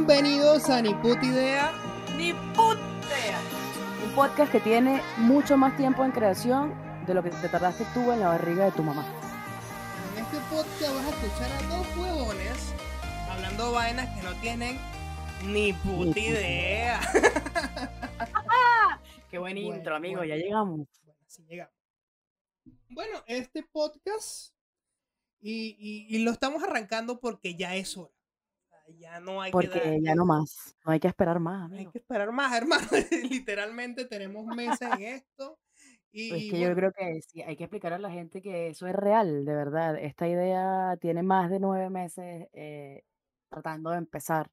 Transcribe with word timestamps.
Bienvenidos 0.00 0.68
a 0.68 0.82
Ni 0.82 0.92
Puta 0.92 1.24
Idea. 1.24 1.72
Ni 2.18 2.34
putea. 2.34 3.40
Un 4.06 4.14
podcast 4.14 4.52
que 4.52 4.60
tiene 4.60 5.00
mucho 5.16 5.56
más 5.56 5.74
tiempo 5.78 6.04
en 6.04 6.10
creación 6.12 6.74
de 7.06 7.14
lo 7.14 7.22
que 7.22 7.30
te 7.30 7.48
tardaste 7.48 7.86
tú 7.94 8.12
en 8.12 8.20
la 8.20 8.28
barriga 8.28 8.66
de 8.66 8.72
tu 8.72 8.82
mamá. 8.82 9.06
En 10.12 10.22
este 10.22 10.36
podcast 10.54 10.94
vas 10.94 11.06
a 11.06 11.08
escuchar 11.08 11.50
a 11.50 11.62
dos 11.78 11.96
huevones 11.96 12.74
hablando 13.30 13.72
vainas 13.72 14.14
que 14.14 14.22
no 14.22 14.34
tienen 14.42 14.78
ni 15.46 15.72
puta 15.72 16.08
puta 16.08 16.20
idea. 16.20 17.00
Qué 19.30 19.38
buen 19.38 19.54
Bueno, 19.54 19.76
intro, 19.76 19.96
amigo, 19.96 20.18
bueno. 20.18 20.28
ya 20.34 20.36
llegamos. 20.36 20.86
Bueno, 21.04 21.20
así 21.26 21.42
llegamos. 21.48 21.74
Bueno, 22.90 23.24
este 23.26 23.62
podcast 23.62 24.52
y, 25.40 25.74
y- 25.80 26.14
y 26.14 26.18
lo 26.22 26.32
estamos 26.32 26.62
arrancando 26.62 27.18
porque 27.18 27.54
ya 27.56 27.74
es 27.74 27.96
hora. 27.96 28.12
Ya 28.98 29.20
no 29.20 29.40
hay 29.42 29.50
que 29.50 29.52
Porque 29.52 29.78
dar- 29.80 30.00
ya 30.00 30.14
no 30.14 30.24
más. 30.24 30.76
No 30.84 30.92
hay 30.92 31.00
que 31.00 31.08
esperar 31.08 31.40
más, 31.40 31.68
no 31.68 31.74
hay 31.74 31.80
amigo. 31.80 31.92
que 31.92 31.98
esperar 31.98 32.32
más, 32.32 32.52
hermano. 32.56 32.86
Literalmente 33.30 34.04
tenemos 34.04 34.46
meses 34.46 34.88
en 34.98 35.02
esto. 35.02 35.58
Y, 36.12 36.32
Es 36.32 36.42
que 36.44 36.50
bueno, 36.52 36.68
yo 36.68 36.74
creo 36.76 36.92
que 36.92 37.20
sí, 37.22 37.42
hay 37.42 37.56
que 37.56 37.64
explicar 37.64 37.92
a 37.92 37.98
la 37.98 38.10
gente 38.10 38.40
que 38.40 38.68
eso 38.68 38.86
es 38.86 38.94
real, 38.94 39.44
de 39.44 39.54
verdad. 39.54 39.96
Esta 39.98 40.26
idea 40.28 40.96
tiene 41.00 41.22
más 41.22 41.50
de 41.50 41.60
nueve 41.60 41.90
meses 41.90 42.48
eh, 42.52 43.02
tratando 43.50 43.90
de 43.90 43.98
empezar. 43.98 44.50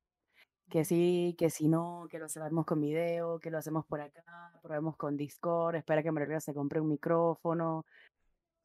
Que 0.69 0.83
sí, 0.85 1.35
que 1.37 1.49
si 1.49 1.67
no, 1.67 2.07
que 2.09 2.17
lo 2.19 2.25
hacemos 2.25 2.65
con 2.65 2.81
video, 2.81 3.39
que 3.39 3.51
lo 3.51 3.57
hacemos 3.59 3.85
por 3.85 4.01
acá, 4.01 4.23
probemos 4.61 4.97
con 4.97 5.15
Discord, 5.15 5.75
espera 5.75 6.01
que 6.01 6.11
María 6.11 6.39
se 6.39 6.53
compre 6.53 6.79
un 6.81 6.89
micrófono. 6.89 7.85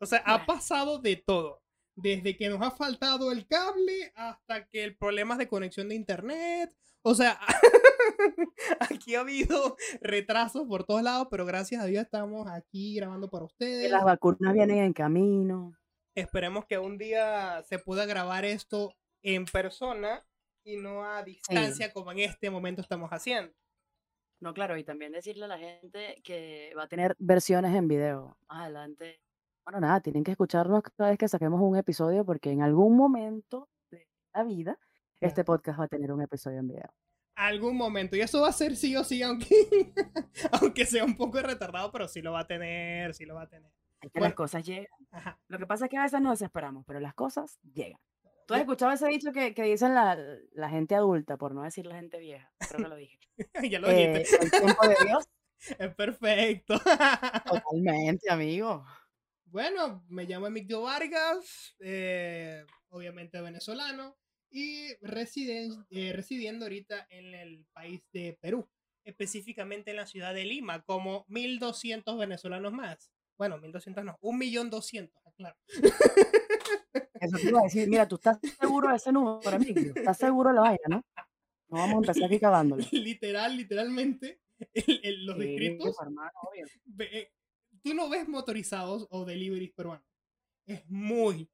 O 0.01 0.07
sea, 0.07 0.23
ha 0.25 0.47
pasado 0.47 0.99
de 0.99 1.17
todo. 1.17 1.61
Desde 2.01 2.37
que 2.37 2.49
nos 2.49 2.63
ha 2.63 2.71
faltado 2.71 3.33
el 3.33 3.47
cable 3.47 4.13
hasta 4.15 4.69
que 4.69 4.85
el 4.85 4.97
problema 4.97 5.35
es 5.35 5.39
de 5.39 5.49
conexión 5.49 5.89
de 5.89 5.97
internet. 5.97 6.73
O 7.03 7.15
sea, 7.15 7.41
aquí 8.81 9.17
ha 9.17 9.21
habido 9.21 9.77
retrasos 10.01 10.67
por 10.69 10.85
todos 10.85 11.03
lados, 11.03 11.27
pero 11.31 11.45
gracias 11.45 11.83
a 11.83 11.87
Dios 11.87 12.05
estamos 12.05 12.47
aquí 12.49 12.95
grabando 12.95 13.29
para 13.29 13.47
ustedes. 13.47 13.91
las 13.91 14.05
vacunas 14.05 14.55
vienen 14.55 14.79
en 14.79 14.93
camino. 14.93 15.77
Esperemos 16.15 16.67
que 16.67 16.79
un 16.79 16.99
día 16.99 17.63
se 17.65 17.79
pueda 17.79 18.07
grabar 18.07 18.45
esto 18.45 18.95
en 19.23 19.45
persona 19.45 20.25
y 20.65 20.77
no 20.77 21.05
a 21.05 21.23
distancia 21.25 21.93
como 21.93 22.13
en 22.13 22.21
este 22.21 22.51
momento 22.51 22.81
estamos 22.81 23.11
haciendo. 23.11 23.53
No, 24.41 24.55
claro, 24.55 24.79
y 24.79 24.85
también 24.85 25.11
decirle 25.11 25.47
a 25.47 25.49
la 25.49 25.59
gente 25.59 26.21
que 26.23 26.73
va 26.79 26.85
a 26.85 26.89
tener 26.89 27.17
versiones 27.19 27.75
en 27.75 27.89
video 27.89 28.39
más 28.49 28.63
adelante. 28.63 29.21
Bueno, 29.71 29.81
nada, 29.87 30.01
tienen 30.01 30.25
que 30.25 30.31
escucharnos 30.31 30.83
cada 30.97 31.11
vez 31.11 31.19
que 31.19 31.29
saquemos 31.29 31.61
un 31.61 31.77
episodio 31.77 32.25
porque 32.25 32.51
en 32.51 32.63
algún 32.63 32.97
momento 32.97 33.69
de 33.91 34.09
la 34.33 34.43
vida 34.43 34.79
este 35.21 35.45
podcast 35.45 35.79
va 35.79 35.85
a 35.85 35.89
tener 35.89 36.11
un 36.11 36.23
episodio 36.23 36.61
en 36.61 36.69
video. 36.69 36.89
Algún 37.37 37.77
momento. 37.77 38.17
Y 38.17 38.23
eso 38.23 38.41
va 38.41 38.49
a 38.49 38.53
ser 38.53 38.77
sí 38.77 38.97
o 38.97 39.05
sí, 39.05 39.23
aunque, 39.23 39.47
aunque 40.53 40.87
sea 40.87 41.05
un 41.05 41.15
poco 41.19 41.43
retardado, 41.43 41.93
pero 41.93 42.09
sí 42.09 42.23
lo 42.23 42.33
va 42.33 42.41
a 42.41 42.47
tener, 42.47 43.13
sí 43.13 43.27
lo 43.27 43.35
va 43.35 43.43
a 43.43 43.47
tener. 43.47 43.71
Es 44.01 44.11
que 44.11 44.21
Bueno. 44.21 44.31
las 44.31 44.35
cosas 44.37 44.65
llegan. 44.65 44.87
Ajá. 45.11 45.39
Lo 45.49 45.59
que 45.59 45.67
pasa 45.67 45.85
es 45.85 45.91
que 45.91 45.99
a 45.99 46.03
veces 46.05 46.23
nos 46.23 46.39
desesperamos, 46.39 46.87
pero 46.87 46.99
las 47.01 47.13
cosas 47.13 47.59
llegan. 47.75 48.01
¿Tú 48.47 48.55
has 48.55 48.61
escuchado 48.61 48.93
ese 48.93 49.07
dicho 49.09 49.33
que, 49.35 49.53
que 49.53 49.65
dicen 49.65 49.95
la, 49.95 50.17
la 50.53 50.71
gente 50.71 50.95
adulta, 50.95 51.37
por 51.37 51.55
no 51.55 51.61
decir 51.65 51.85
la 51.85 51.97
gente 51.97 52.19
vieja? 52.19 52.51
Creo 52.71 52.85
que 52.85 52.89
lo 52.89 52.97
dije. 52.97 53.19
ya 53.71 53.81
lo 53.81 53.89
Eh, 53.91 54.21
dijiste. 54.21 54.45
el 54.47 54.51
tiempo 54.51 54.89
de 54.89 54.97
Dios. 55.07 55.29
Es 55.79 55.93
perfecto. 55.95 56.79
Totalmente, 57.45 58.31
amigo. 58.31 58.87
Bueno, 59.51 60.05
me 60.09 60.25
llamo 60.25 60.47
Emilio 60.47 60.83
Vargas, 60.83 61.75
eh, 61.81 62.65
obviamente 62.91 63.41
venezolano, 63.41 64.17
y 64.51 64.95
residen- 65.03 65.87
eh, 65.91 66.13
residiendo 66.15 66.65
ahorita 66.65 67.07
en 67.11 67.35
el 67.35 67.67
país 67.73 68.01
de 68.13 68.39
Perú, 68.41 68.69
específicamente 69.05 69.91
en 69.91 69.97
la 69.97 70.07
ciudad 70.07 70.33
de 70.35 70.45
Lima, 70.45 70.83
como 70.83 71.25
1200 71.29 72.19
venezolanos 72.19 72.73
más. 72.73 73.11
Bueno, 73.37 73.59
1200 73.59 74.05
no, 74.05 74.19
1.200.000, 74.21 75.11
claro. 75.37 75.57
Eso 77.21 77.37
te 77.37 77.49
iba 77.49 77.61
a 77.61 77.65
decir, 77.65 77.89
mira, 77.89 78.07
tú 78.07 78.15
estás 78.17 78.39
seguro 78.61 78.89
de 78.91 78.97
ese 78.97 79.13
número, 79.13 79.51
amigo. 79.51 79.81
Estás 79.95 80.19
seguro 80.19 80.51
de 80.51 80.55
la 80.57 80.61
vaina, 80.63 80.85
¿no? 80.89 81.05
No 81.69 81.79
vamos 81.79 81.95
a 81.95 81.99
empezar 81.99 82.25
aquí 82.25 82.39
cagándolo. 82.41 82.83
Literal, 82.93 83.57
literalmente, 83.57 84.41
el- 84.73 85.01
el- 85.03 85.27
los 85.27 85.37
Sí, 85.37 85.43
descritos 85.43 85.97
hermano, 86.01 86.31
obvio. 86.43 86.67
ve- 86.85 87.19
eh, 87.19 87.33
tú 87.83 87.95
no 87.95 88.09
ves 88.09 88.29
motorizados 88.29 89.07
o 89.11 89.25
deliveries 89.25 89.73
peruanos. 89.73 90.07
Es 90.67 90.89
muy, 90.89 91.51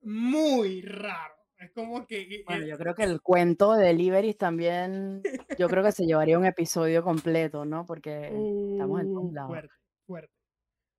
muy 0.00 0.82
raro. 0.82 1.34
Es 1.58 1.70
como 1.72 2.06
que... 2.06 2.20
eh, 2.22 2.42
Bueno, 2.46 2.64
eh, 2.64 2.68
yo 2.68 2.76
creo 2.78 2.94
que 2.94 3.04
el 3.04 3.22
cuento 3.22 3.72
de 3.72 3.86
deliveries 3.86 4.36
también, 4.36 5.22
yo 5.58 5.68
creo 5.68 5.82
que 5.82 5.92
se 5.92 6.04
llevaría 6.06 6.38
un 6.38 6.44
episodio 6.46 7.02
completo, 7.02 7.64
¿no? 7.64 7.86
Porque 7.86 8.26
estamos 8.26 9.00
en 9.00 9.12
todos 9.12 9.30
uh, 9.30 9.32
lados. 9.32 9.48
Fuerte, 9.50 9.74
fuerte. 10.06 10.32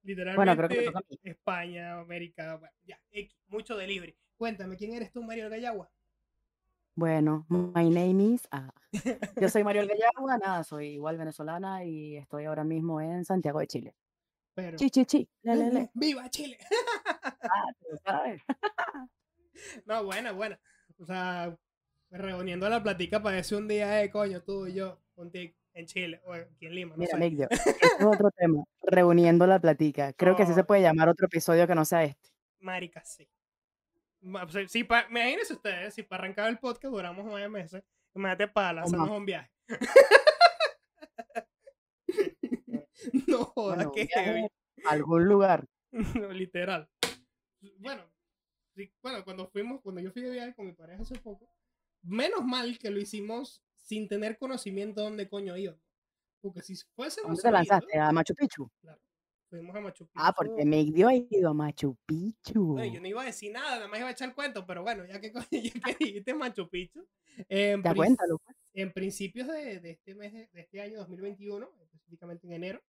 Literalmente, 0.03 0.37
Bueno, 0.37 0.55
creo 0.57 0.69
que 0.69 0.77
me 0.77 0.83
toca 0.85 0.99
a 0.99 1.03
mí. 1.09 1.19
España, 1.23 1.99
América, 1.99 2.55
bueno, 2.55 2.73
ya, 2.85 2.99
mucho 3.47 3.75
delivery. 3.75 4.15
Cuéntame, 4.37 4.77
¿quién 4.77 4.93
eres 4.93 5.11
tú, 5.11 5.21
Mario 5.23 5.49
Gallagua? 5.49 5.91
Bueno, 6.95 7.45
my 7.49 7.89
name 7.91 8.33
is... 8.33 8.47
ah, 8.51 8.71
Yo 9.39 9.49
soy 9.49 9.63
Mario 9.63 9.83
Gallagua, 9.87 10.37
nada, 10.37 10.63
soy 10.63 10.93
igual 10.93 11.17
venezolana 11.17 11.83
y 11.85 12.17
estoy 12.17 12.45
ahora 12.45 12.63
mismo 12.63 12.99
en 13.01 13.23
Santiago 13.25 13.59
de 13.59 13.67
Chile. 13.67 13.95
Pero, 14.57 14.75
Chi, 14.75 14.89
chi, 14.89 15.05
chi. 15.05 15.29
¡Viva 15.93 16.27
Chile! 16.31 16.57
Ah, 18.05 18.33
no, 19.85 20.03
buena, 20.03 20.31
buena. 20.31 20.59
O 20.97 21.05
sea, 21.05 21.55
reuniendo 22.09 22.67
la 22.67 22.81
platica 22.81 23.21
para 23.21 23.37
ese 23.37 23.55
un 23.55 23.67
día, 23.67 24.01
eh, 24.01 24.09
coño, 24.09 24.41
tú 24.41 24.65
y 24.65 24.73
yo, 24.73 24.99
contigo, 25.13 25.53
en 25.75 25.85
Chile, 25.85 26.21
o 26.25 26.33
aquí 26.33 26.65
en 26.65 26.73
Lima, 26.73 26.95
no 26.95 26.97
Mira, 26.97 27.17
sé. 27.17 27.47
Ese 27.51 27.69
es 27.99 28.03
otro 28.05 28.31
tema, 28.31 28.63
reuniendo 28.81 29.45
la 29.45 29.59
platica. 29.59 30.11
Creo 30.13 30.35
que 30.35 30.47
sí 30.47 30.53
se 30.55 30.61
Oh. 30.61 30.65
puede 30.65 30.81
llamar 30.81 31.07
otro 31.07 31.27
episodio 31.27 31.67
que 31.67 31.75
no 31.75 31.85
sea 31.85 32.03
este. 32.05 32.31
Marica, 32.59 33.05
sí. 33.05 33.29
Pa- 34.87 35.05
imagínense 35.07 35.53
ustedes, 35.53 35.93
si 35.93 36.01
para 36.01 36.23
arrancar 36.23 36.49
el 36.49 36.57
podcast 36.57 36.91
duramos 36.91 37.23
nueve 37.25 37.47
meses, 37.47 37.83
imagínate 38.15 38.47
para 38.47 38.73
lanzarnos 38.73 39.11
un 39.11 39.25
viaje. 39.27 39.51
no 43.27 43.53
Bueno, 43.55 43.91
qué 43.91 44.07
heavy. 44.07 44.47
algún 44.85 45.25
lugar. 45.27 45.65
No, 45.91 46.01
literal. 46.31 46.89
Bueno, 47.79 48.03
sí, 48.75 48.91
bueno, 49.01 49.23
cuando 49.23 49.47
fuimos, 49.47 49.81
cuando 49.81 50.01
yo 50.01 50.11
fui 50.11 50.21
de 50.21 50.31
viaje 50.31 50.53
con 50.55 50.65
mi 50.67 50.73
pareja 50.73 51.01
hace 51.01 51.15
poco, 51.19 51.49
menos 52.03 52.45
mal 52.45 52.77
que 52.77 52.89
lo 52.91 52.99
hicimos 52.99 53.61
sin 53.75 54.07
tener 54.07 54.37
conocimiento 54.37 55.01
de 55.01 55.07
dónde 55.07 55.29
coño 55.29 55.57
íbamos. 55.57 55.81
Porque 56.41 56.61
si 56.61 56.73
¿A 56.73 56.77
fuésemos 56.95 57.29
¿Dónde 57.29 57.41
te 57.41 57.51
lanzaste? 57.51 57.99
¿A 57.99 58.11
Machu 58.11 58.35
Picchu? 58.35 58.69
fuimos 59.49 59.75
a 59.75 59.79
Machu 59.81 60.05
Picchu. 60.05 60.19
Ah, 60.21 60.33
porque 60.35 60.65
Migdio 60.65 61.07
ha 61.07 61.15
ido 61.15 61.49
a 61.49 61.53
Machu 61.53 61.97
Picchu. 62.05 62.73
Bueno, 62.73 62.93
yo 62.93 63.01
no 63.01 63.07
iba 63.07 63.21
a 63.21 63.25
decir 63.25 63.51
nada, 63.51 63.75
nada 63.77 63.87
más 63.87 63.99
iba 63.99 64.09
a 64.09 64.11
echar 64.11 64.29
el 64.29 64.35
cuento, 64.35 64.65
pero 64.65 64.83
bueno, 64.83 65.05
ya 65.05 65.19
que, 65.21 65.31
ya 65.51 65.95
que 65.97 66.05
dijiste 66.05 66.33
Machu 66.33 66.69
Picchu, 66.69 67.07
en, 67.49 67.81
Ya 67.81 67.95
cuéntalo. 67.95 68.37
pues. 68.39 68.55
en 68.73 68.91
principios 68.93 69.47
de, 69.47 69.79
de 69.79 69.91
este 69.91 70.15
mes, 70.15 70.33
de 70.33 70.49
este 70.61 70.81
año 70.81 70.97
2021, 70.99 71.69
específicamente 71.81 72.45
en 72.47 72.53
enero, 72.53 72.83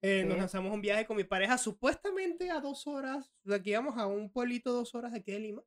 eh, 0.00 0.24
nos 0.24 0.34
Sí. 0.34 0.40
lanzamos 0.40 0.72
un 0.72 0.80
viaje 0.80 1.06
con 1.06 1.16
mi 1.16 1.24
pareja, 1.24 1.58
supuestamente 1.58 2.50
a 2.50 2.60
dos 2.60 2.86
horas, 2.86 3.32
de 3.44 3.54
aquí 3.56 3.70
íbamos 3.70 3.96
a 3.98 4.06
un 4.06 4.30
pueblito 4.30 4.72
dos 4.72 4.94
horas 4.94 5.12
de 5.12 5.18
aquí 5.18 5.32
de 5.32 5.40
Lima. 5.40 5.62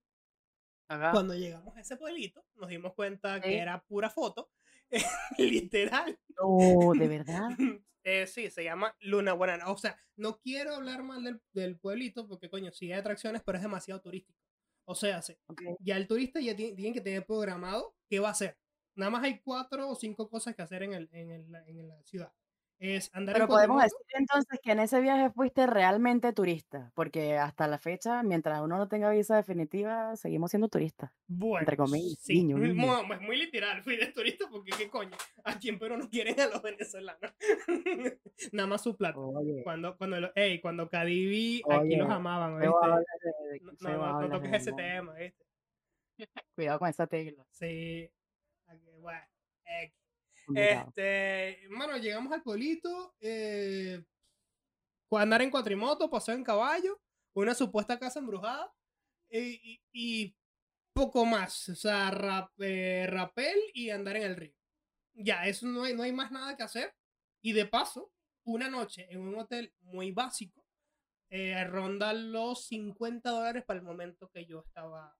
Ajá. 0.88 1.12
Cuando 1.12 1.34
llegamos 1.36 1.75
a 1.75 1.81
ese 1.81 1.97
pueblito, 1.97 2.46
nos 2.56 2.69
dimos 2.69 2.94
cuenta 2.94 3.41
que 3.41 3.50
Sí. 3.50 3.56
era 3.56 3.84
pura 3.86 4.09
foto, 4.09 4.52
literal. 5.38 6.19
No, 6.40 6.91
de 6.94 7.08
verdad. 7.08 7.50
Eh, 8.03 8.28
sí, 8.28 8.52
se 8.52 8.63
llama 8.63 8.96
Luna 9.00 9.31
Guarana. 9.31 9.69
O 9.72 9.78
sea, 9.78 9.97
no 10.16 10.40
quiero 10.40 10.75
hablar 10.75 11.02
mal 11.03 11.24
del, 11.24 11.42
del 11.53 11.78
pueblito 11.80 12.28
porque, 12.28 12.50
coño, 12.50 12.72
sí 12.72 12.92
hay 12.92 13.00
atracciones, 13.00 13.42
pero 13.44 13.57
es 13.57 13.63
demasiado 13.63 14.00
turístico. 14.02 14.39
O 14.88 14.94
sea, 14.94 15.22
se- 15.24 15.39
Ok. 15.48 15.62
ya 15.80 15.98
el 15.98 16.07
turista 16.07 16.39
ya 16.39 16.56
ti- 16.56 16.75
tiene 16.75 16.94
que 16.94 17.01
tener 17.01 17.25
programado 17.25 17.95
qué 18.07 18.19
va 18.19 18.27
a 18.27 18.31
hacer. 18.31 18.57
Nada 18.95 19.10
más 19.10 19.24
hay 19.24 19.39
cuatro 19.39 19.89
o 19.89 19.95
cinco 19.95 20.30
cosas 20.30 20.56
que 20.56 20.62
hacer 20.62 20.83
en, 20.83 20.94
el, 20.94 21.10
en, 21.12 21.31
el- 21.31 21.56
en 21.68 21.88
la 21.88 22.04
ciudad. 22.04 22.31
Es 22.77 23.10
andar 23.13 23.33
Pero 23.36 23.45
en 23.45 23.50
podemos 23.50 23.81
decir 23.81 23.98
entonces 24.19 24.60
que 24.62 24.72
en 24.74 24.80
ese 24.80 25.00
viaje 25.00 25.30
fuiste 25.31 25.66
realmente 25.66 26.33
turista, 26.33 26.92
porque 26.94 27.38
hasta 27.38 27.68
la 27.69 27.77
fecha, 27.77 28.22
mientras 28.22 28.62
uno 28.62 28.77
no 28.77 28.89
tenga 28.89 29.10
visa 29.12 29.38
definitiva, 29.38 30.16
seguimos 30.18 30.51
siendo 30.51 30.68
turistas. 30.68 31.10
Bueno, 31.27 31.60
entre 31.60 31.77
comillas, 31.77 32.19
sí, 32.19 32.44
muy- 32.44 32.69
guiño. 32.72 33.04
muy- 33.04 33.16
es 33.16 33.22
muy 33.22 33.38
literal. 33.38 33.81
Fui 33.81 33.95
de 33.95 34.07
turista 34.07 34.45
porque, 34.51 34.72
¿qué 34.77 34.89
coño? 34.89 35.16
Aquí 35.45 35.69
en 35.69 35.80
Perú 35.80 35.95
no 35.98 36.10
quieren 36.10 36.38
a 36.39 36.48
los 36.48 36.62
venezolanos. 36.62 37.33
Nada 38.51 38.68
más 38.68 38.83
su 38.83 38.95
plata. 38.98 39.19
Oye, 39.19 39.63
Cuando, 39.63 39.95
cuando, 39.98 40.19
lo- 40.19 40.31
ey, 40.36 40.60
cuando 40.60 40.89
Cadivi, 40.89 41.62
aquí 41.69 41.95
los 41.95 42.10
amaban, 42.10 42.56
¿oíste? 42.56 42.68
de- 42.68 43.60
No, 43.62 43.89
no, 43.89 43.98
no, 43.98 44.22
no 44.22 44.30
toques 44.30 44.54
ese 44.54 44.74
tema, 44.74 45.13
¿viste? 45.13 45.45
Cuidado 46.56 46.80
con 46.80 46.89
esa 46.89 47.07
tecla. 47.07 47.45
Sí. 47.51 48.10
Aquí, 48.68 48.89
bueno, 49.00 49.22
eh. 49.66 49.94
Este, 50.53 51.59
bueno, 51.75 51.97
llegamos 51.97 52.31
al 52.33 52.42
pueblito, 52.44 53.15
eh, 53.19 54.03
andar 55.12 55.42
en 55.42 55.51
cuatrimoto, 55.51 56.09
paseo 56.09 56.36
en 56.36 56.44
caballo, 56.44 57.00
una 57.33 57.56
supuesta 57.56 57.97
casa 58.00 58.19
embrujada, 58.19 58.71
y, 59.30 59.81
y- 59.94 60.36
poco 60.94 61.25
más. 61.25 61.69
O 61.69 61.75
sea, 61.75 62.50
eh, 62.59 63.07
rapel 63.09 63.57
y 63.74 63.92
andar 63.92 64.18
en 64.18 64.24
el 64.24 64.36
río. 64.38 64.56
Ya, 65.13 65.45
eso 65.47 65.68
no 65.68 65.83
hay, 65.86 65.95
no 65.95 66.03
hay 66.03 66.13
más 66.13 66.31
nada 66.31 66.57
que 66.57 66.63
hacer. 66.63 66.94
Y 67.44 67.53
de 67.53 67.65
paso, 67.68 68.13
una 68.45 68.69
noche 68.69 69.07
en 69.12 69.21
un 69.21 69.36
hotel 69.38 69.74
muy 69.81 70.12
básico, 70.12 70.65
eh, 71.30 71.63
ronda 71.65 72.13
los 72.13 72.68
50 72.68 73.31
dólares 73.31 73.63
para 73.65 73.80
el 73.80 73.86
momento 73.86 74.30
que 74.30 74.45
yo 74.45 74.62
estaba 74.62 75.18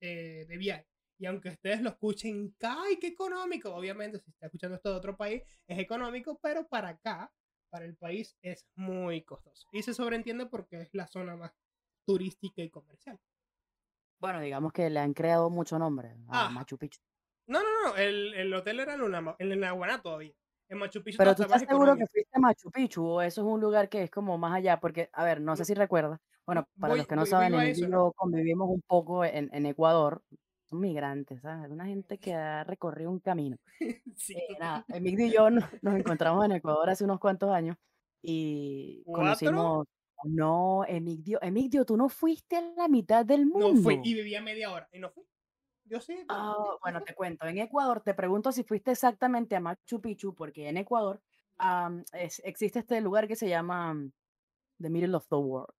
eh, 0.00 0.46
de 0.48 0.58
viaje. 0.58 0.88
Y 1.22 1.26
aunque 1.26 1.50
ustedes 1.50 1.80
lo 1.80 1.90
escuchen, 1.90 2.52
¡ay, 2.62 2.96
qué 2.98 3.06
económico! 3.06 3.72
Obviamente, 3.72 4.18
si 4.18 4.28
está 4.30 4.46
escuchando 4.46 4.74
esto 4.74 4.90
de 4.90 4.96
otro 4.96 5.16
país, 5.16 5.44
es 5.68 5.78
económico, 5.78 6.40
pero 6.42 6.66
para 6.66 6.88
acá, 6.88 7.32
para 7.70 7.84
el 7.84 7.94
país, 7.96 8.36
es 8.42 8.66
muy 8.74 9.22
costoso. 9.22 9.68
Y 9.70 9.84
se 9.84 9.94
sobreentiende 9.94 10.46
porque 10.46 10.80
es 10.80 10.88
la 10.94 11.06
zona 11.06 11.36
más 11.36 11.52
turística 12.04 12.60
y 12.62 12.70
comercial. 12.70 13.20
Bueno, 14.20 14.40
digamos 14.40 14.72
que 14.72 14.90
le 14.90 14.98
han 14.98 15.14
creado 15.14 15.48
mucho 15.48 15.78
nombre 15.78 16.16
a 16.28 16.46
Ah. 16.46 16.50
Machu 16.50 16.76
Picchu. 16.76 16.98
No, 17.46 17.60
no, 17.62 17.68
no, 17.90 17.96
el, 17.96 18.34
el 18.34 18.52
hotel 18.52 18.80
era 18.80 18.94
en, 18.94 19.00
Luna- 19.00 19.36
en 19.38 19.60
Naguaná 19.60 20.02
todavía. 20.02 20.32
En 20.68 20.78
Machu 20.78 21.04
Picchu 21.04 21.18
Pero 21.18 21.36
tú 21.36 21.42
estás 21.42 21.62
seguro 21.62 21.94
que 21.96 22.06
fuiste 22.08 22.30
a 22.36 22.40
Machu 22.40 22.68
Picchu 22.72 23.04
o 23.06 23.22
eso 23.22 23.42
es 23.42 23.46
un 23.46 23.60
lugar 23.60 23.88
que 23.88 24.02
es 24.02 24.10
como 24.10 24.38
más 24.38 24.54
allá, 24.56 24.80
porque, 24.80 25.08
a 25.12 25.22
ver, 25.24 25.40
no 25.40 25.54
sé 25.54 25.64
si 25.64 25.74
recuerdas. 25.74 26.18
Bueno, 26.46 26.66
para 26.80 26.92
voy, 26.92 26.98
los 26.98 27.06
que 27.06 27.14
no 27.14 27.22
voy, 27.22 27.30
saben, 27.30 27.52
voy 27.52 27.66
eso, 27.70 28.12
convivimos 28.16 28.68
un 28.68 28.82
poco 28.82 29.24
en, 29.24 29.48
en 29.52 29.66
Ecuador. 29.66 30.24
Son 30.72 30.80
migrantes, 30.80 31.38
¿sabes? 31.42 31.70
Una 31.70 31.84
gente 31.84 32.16
que 32.18 32.32
ha 32.34 32.64
recorrido 32.64 33.10
un 33.10 33.20
camino. 33.20 33.58
Sí, 34.16 34.34
Eh, 34.34 34.56
nada, 34.58 34.84
Emilio 34.88 35.26
y 35.26 35.30
yo 35.32 35.50
nos, 35.50 35.64
nos 35.82 35.94
encontramos 35.96 36.44
en 36.46 36.52
Ecuador 36.52 36.88
hace 36.88 37.04
unos 37.04 37.18
cuantos 37.20 37.50
años 37.50 37.76
y 38.22 39.02
¿Cuatro? 39.04 39.20
conocimos. 39.22 39.86
No, 40.24 40.84
Emigdio, 40.86 41.38
Emigdio, 41.42 41.84
tú 41.84 41.96
no 41.96 42.08
fuiste 42.08 42.56
a 42.56 42.60
la 42.60 42.88
mitad 42.88 43.26
del 43.26 43.46
No 43.46 43.74
fui 43.74 43.96
mundo. 43.96 44.00
y 44.08 44.14
vivía 44.14 44.40
media 44.40 44.70
hora 44.72 44.88
y 44.92 44.98
no 44.98 45.10
fui. 45.10 45.24
Yo 45.84 46.00
sí, 46.00 46.14
pero 46.26 46.40
Ah, 46.40 46.54
no 46.56 46.78
bueno, 46.82 47.00
te 47.02 47.14
cuento. 47.14 47.44
En 47.46 47.58
Ecuador, 47.58 48.00
te 48.02 48.14
pregunto 48.14 48.50
si 48.52 48.62
fuiste 48.64 48.92
exactamente 48.92 49.56
a 49.56 49.60
Machu 49.60 50.00
Picchu, 50.00 50.34
porque 50.34 50.68
en 50.68 50.76
Ecuador 50.78 51.20
es- 52.12 52.40
existe 52.44 52.78
este 52.78 53.00
lugar 53.02 53.26
que 53.28 53.36
se 53.36 53.48
llama 53.48 53.92
mm, 53.94 54.12
The 54.80 54.90
Middle 54.90 55.16
of 55.16 55.26
the 55.28 55.36
World. 55.36 55.74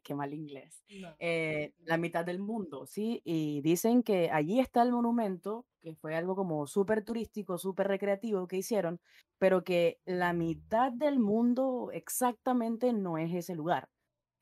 Qué 0.00 0.14
mal 0.14 0.32
inglés. 0.32 0.82
No, 1.00 1.14
eh, 1.18 1.74
la 1.84 1.96
mitad 1.96 2.24
del 2.24 2.38
mundo, 2.38 2.86
¿sí? 2.86 3.20
Y 3.24 3.60
dicen 3.60 4.02
que 4.02 4.30
allí 4.30 4.58
está 4.58 4.82
el 4.82 4.92
monumento, 4.92 5.66
que 5.80 5.94
fue 5.94 6.16
algo 6.16 6.34
como 6.34 6.66
súper 6.66 7.04
turístico, 7.04 7.58
súper 7.58 7.88
recreativo 7.88 8.46
que 8.48 8.56
hicieron, 8.56 9.00
pero 9.38 9.64
que 9.64 10.00
la 10.04 10.32
mitad 10.32 10.92
del 10.92 11.18
mundo 11.18 11.90
exactamente 11.92 12.92
no 12.92 13.18
es 13.18 13.34
ese 13.34 13.54
lugar. 13.54 13.88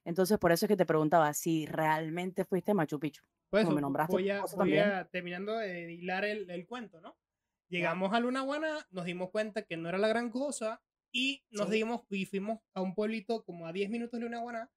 Entonces, 0.05 0.39
por 0.39 0.53
eso 0.53 0.67
es 0.67 0.69
que 0.69 0.77
te 0.77 0.87
preguntaba 0.87 1.33
si 1.35 1.67
realmente 1.67 2.45
fuiste 2.45 2.71
a 2.71 2.75
Machu 2.75 3.01
Picchu. 3.01 3.23
Como 3.51 3.63
eso 3.63 3.71
me 3.73 3.81
nombraste 3.81 4.13
voy 4.13 4.31
a, 4.31 4.45
voy 4.57 4.79
a 4.79 5.09
terminando 5.09 5.57
de 5.57 5.93
hilar 5.93 6.25
el, 6.25 6.49
el 6.49 6.67
cuento, 6.67 7.01
¿no? 7.01 7.17
Llegamos 7.69 8.13
a 8.13 8.21
Luna 8.21 8.43
Guana, 8.43 8.87
nos 8.91 9.05
dimos 9.05 9.31
cuenta 9.31 9.63
que 9.63 9.77
no 9.77 9.89
era 9.89 9.99
la 9.99 10.09
gran 10.09 10.31
cosa 10.31 10.83
y 11.13 11.45
nos 11.51 11.69
sí. 11.69 11.75
dimos 11.75 12.03
y 12.11 12.27
fuimos 12.27 12.61
a 12.75 12.81
un 12.81 12.95
pueblito 12.95 13.45
como 13.45 13.67
a 13.67 13.73
10 13.73 13.91
minutos 13.91 14.19
de 14.19 14.25
Luna 14.25 14.41
Guana 14.41 14.71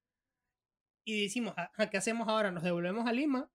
y 1.05 1.23
decimos, 1.23 1.53
"Ah, 1.57 1.71
¿a- 1.75 1.89
¿qué 1.89 1.97
hacemos 1.97 2.27
ahora? 2.27 2.51
¿Nos 2.51 2.63
devolvemos 2.63 3.05
a 3.07 3.13
Lima? 3.13 3.51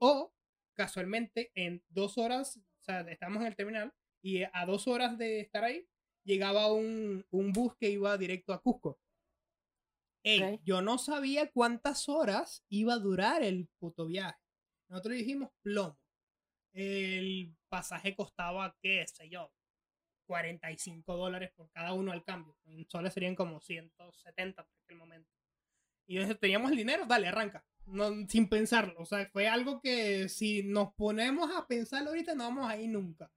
O 0.00 0.32
casualmente 0.74 1.50
en 1.54 1.82
dos 1.88 2.18
horas, 2.18 2.56
o 2.58 2.82
sea, 2.82 3.00
estamos 3.02 3.40
en 3.42 3.48
el 3.48 3.56
terminal 3.56 3.92
y 4.22 4.42
a 4.44 4.64
dos 4.66 4.86
horas 4.88 5.18
de 5.18 5.40
estar 5.40 5.64
ahí 5.64 5.86
llegaba 6.24 6.72
un, 6.72 7.24
un 7.30 7.52
bus 7.52 7.74
que 7.76 7.90
iba 7.90 8.16
directo 8.18 8.52
a 8.52 8.60
Cusco. 8.62 8.98
Ey, 10.22 10.40
yo 10.64 10.82
no 10.82 10.98
sabía 10.98 11.50
cuántas 11.50 12.08
horas 12.08 12.64
iba 12.68 12.94
a 12.94 12.98
durar 12.98 13.42
el 13.42 13.68
puto 13.78 14.06
viaje. 14.06 14.38
Nosotros 14.90 15.14
dijimos 15.14 15.50
plomo. 15.62 15.98
El 16.72 17.56
pasaje 17.68 18.14
costaba, 18.14 18.76
qué 18.82 19.06
sé 19.06 19.28
yo, 19.30 19.50
45 20.26 21.16
dólares 21.16 21.50
por 21.56 21.70
cada 21.70 21.94
uno 21.94 22.12
al 22.12 22.22
cambio. 22.22 22.56
En 22.64 22.88
soles 22.88 23.14
serían 23.14 23.34
como 23.34 23.60
170 23.60 24.62
por 24.64 24.74
aquel 24.84 24.98
momento. 24.98 25.30
Y 26.10 26.34
teníamos 26.34 26.72
el 26.72 26.76
dinero, 26.76 27.06
dale, 27.06 27.28
arranca. 27.28 27.64
No, 27.86 28.10
sin 28.28 28.48
pensarlo. 28.48 28.94
O 28.98 29.04
sea, 29.06 29.28
fue 29.32 29.46
algo 29.48 29.80
que 29.80 30.28
si 30.28 30.64
nos 30.64 30.92
ponemos 30.94 31.50
a 31.54 31.66
pensarlo 31.68 32.10
ahorita 32.10 32.34
no 32.34 32.44
vamos 32.44 32.68
a 32.68 32.76
ir 32.76 32.88
nunca. 32.90 33.30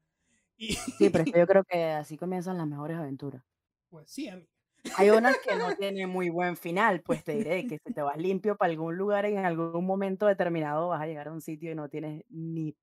Y 0.58 0.76
Sí, 0.98 1.10
pero 1.10 1.26
yo 1.34 1.46
creo 1.48 1.64
que 1.66 1.84
así 1.92 2.18
comienzan 2.18 2.58
las 2.58 2.68
mejores 2.68 2.98
aventuras. 2.98 3.44
pues 3.90 4.12
sí, 4.12 4.28
amiga. 4.28 4.50
Hay 4.98 5.10
unas 5.10 5.38
que 5.40 5.56
no 5.56 5.72
tienen 5.78 6.10
muy 6.10 6.30
buen 6.30 6.58
final, 6.58 7.02
pues 7.02 7.24
te 7.24 7.34
diré 7.34 7.66
que 7.66 7.80
si 7.80 7.94
te 7.94 8.02
vas 8.02 8.18
limpio 8.18 8.58
para 8.58 8.72
algún 8.72 8.98
lugar 8.98 9.26
en 9.26 9.40
algún 9.40 9.86
momento 9.86 10.28
determinado 10.28 10.90
vas 10.90 11.02
a 11.02 11.08
llegar 11.08 11.28
a 11.30 11.32
un 11.34 11.42
sitio 11.42 11.72
y 11.72 11.76
no 11.76 11.90
tienes 11.90 12.24
ni 12.30 12.76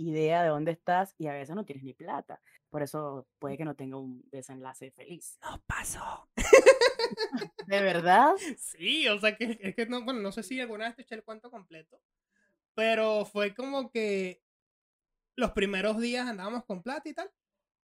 idea 0.00 0.42
de 0.42 0.48
dónde 0.48 0.72
estás 0.72 1.14
y 1.18 1.26
a 1.26 1.32
veces 1.32 1.54
no 1.54 1.64
tienes 1.64 1.84
ni 1.84 1.94
plata. 1.94 2.40
Por 2.68 2.82
eso 2.82 3.26
puede 3.38 3.56
que 3.56 3.64
no 3.64 3.74
tenga 3.74 3.98
un 3.98 4.22
desenlace 4.30 4.90
feliz. 4.92 5.38
No 5.42 5.62
pasó. 5.66 6.28
¿De 7.66 7.80
verdad? 7.80 8.34
Sí, 8.58 9.08
o 9.08 9.18
sea 9.18 9.36
que 9.36 9.58
es 9.60 9.74
que 9.74 9.86
no, 9.86 10.04
bueno, 10.04 10.20
no 10.20 10.32
sé 10.32 10.42
si 10.42 10.60
alguna 10.60 10.86
vez 10.86 10.96
te 10.96 11.02
eché 11.02 11.14
el 11.14 11.24
cuento 11.24 11.50
completo, 11.50 12.00
pero 12.74 13.24
fue 13.24 13.54
como 13.54 13.90
que 13.90 14.42
los 15.36 15.52
primeros 15.52 15.98
días 16.00 16.28
andábamos 16.28 16.64
con 16.64 16.82
plata 16.82 17.08
y 17.08 17.14
tal. 17.14 17.30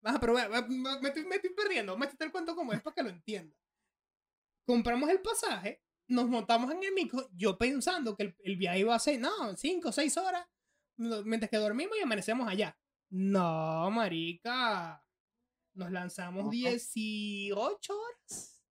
Vas 0.02 0.16
a 0.16 0.20
probar, 0.20 0.50
me, 0.50 1.00
me 1.00 1.08
estoy, 1.10 1.26
me 1.26 1.36
estoy 1.36 1.52
perdiendo, 1.52 1.98
métete 1.98 2.26
el 2.26 2.32
cuento 2.32 2.56
como 2.56 2.74
es 2.74 2.82
para 2.82 2.96
que 2.96 3.04
lo 3.04 3.10
entienda. 3.10 3.56
Compramos 4.66 5.10
el 5.10 5.22
pasaje, 5.22 5.84
nos 6.08 6.28
montamos 6.28 6.72
en 6.72 6.84
el 6.84 6.94
micro, 6.94 7.30
yo 7.34 7.58
pensando 7.58 8.16
que 8.16 8.24
el, 8.24 8.36
el 8.44 8.56
viaje 8.56 8.80
iba 8.80 8.96
a 8.96 9.00
ser, 9.00 9.20
no, 9.20 9.56
5 9.56 9.90
o 9.90 9.92
6 9.92 10.18
horas, 10.18 10.48
mientras 11.26 11.50
que 11.50 11.58
dormimos 11.58 11.98
y 11.98 12.02
amanecemos 12.02 12.48
allá. 12.48 12.78
No, 13.10 13.90
marica, 13.92 15.04
nos 15.74 15.92
lanzamos 15.92 16.46
No. 16.46 16.50
18 16.50 17.94
horas. 18.00 18.64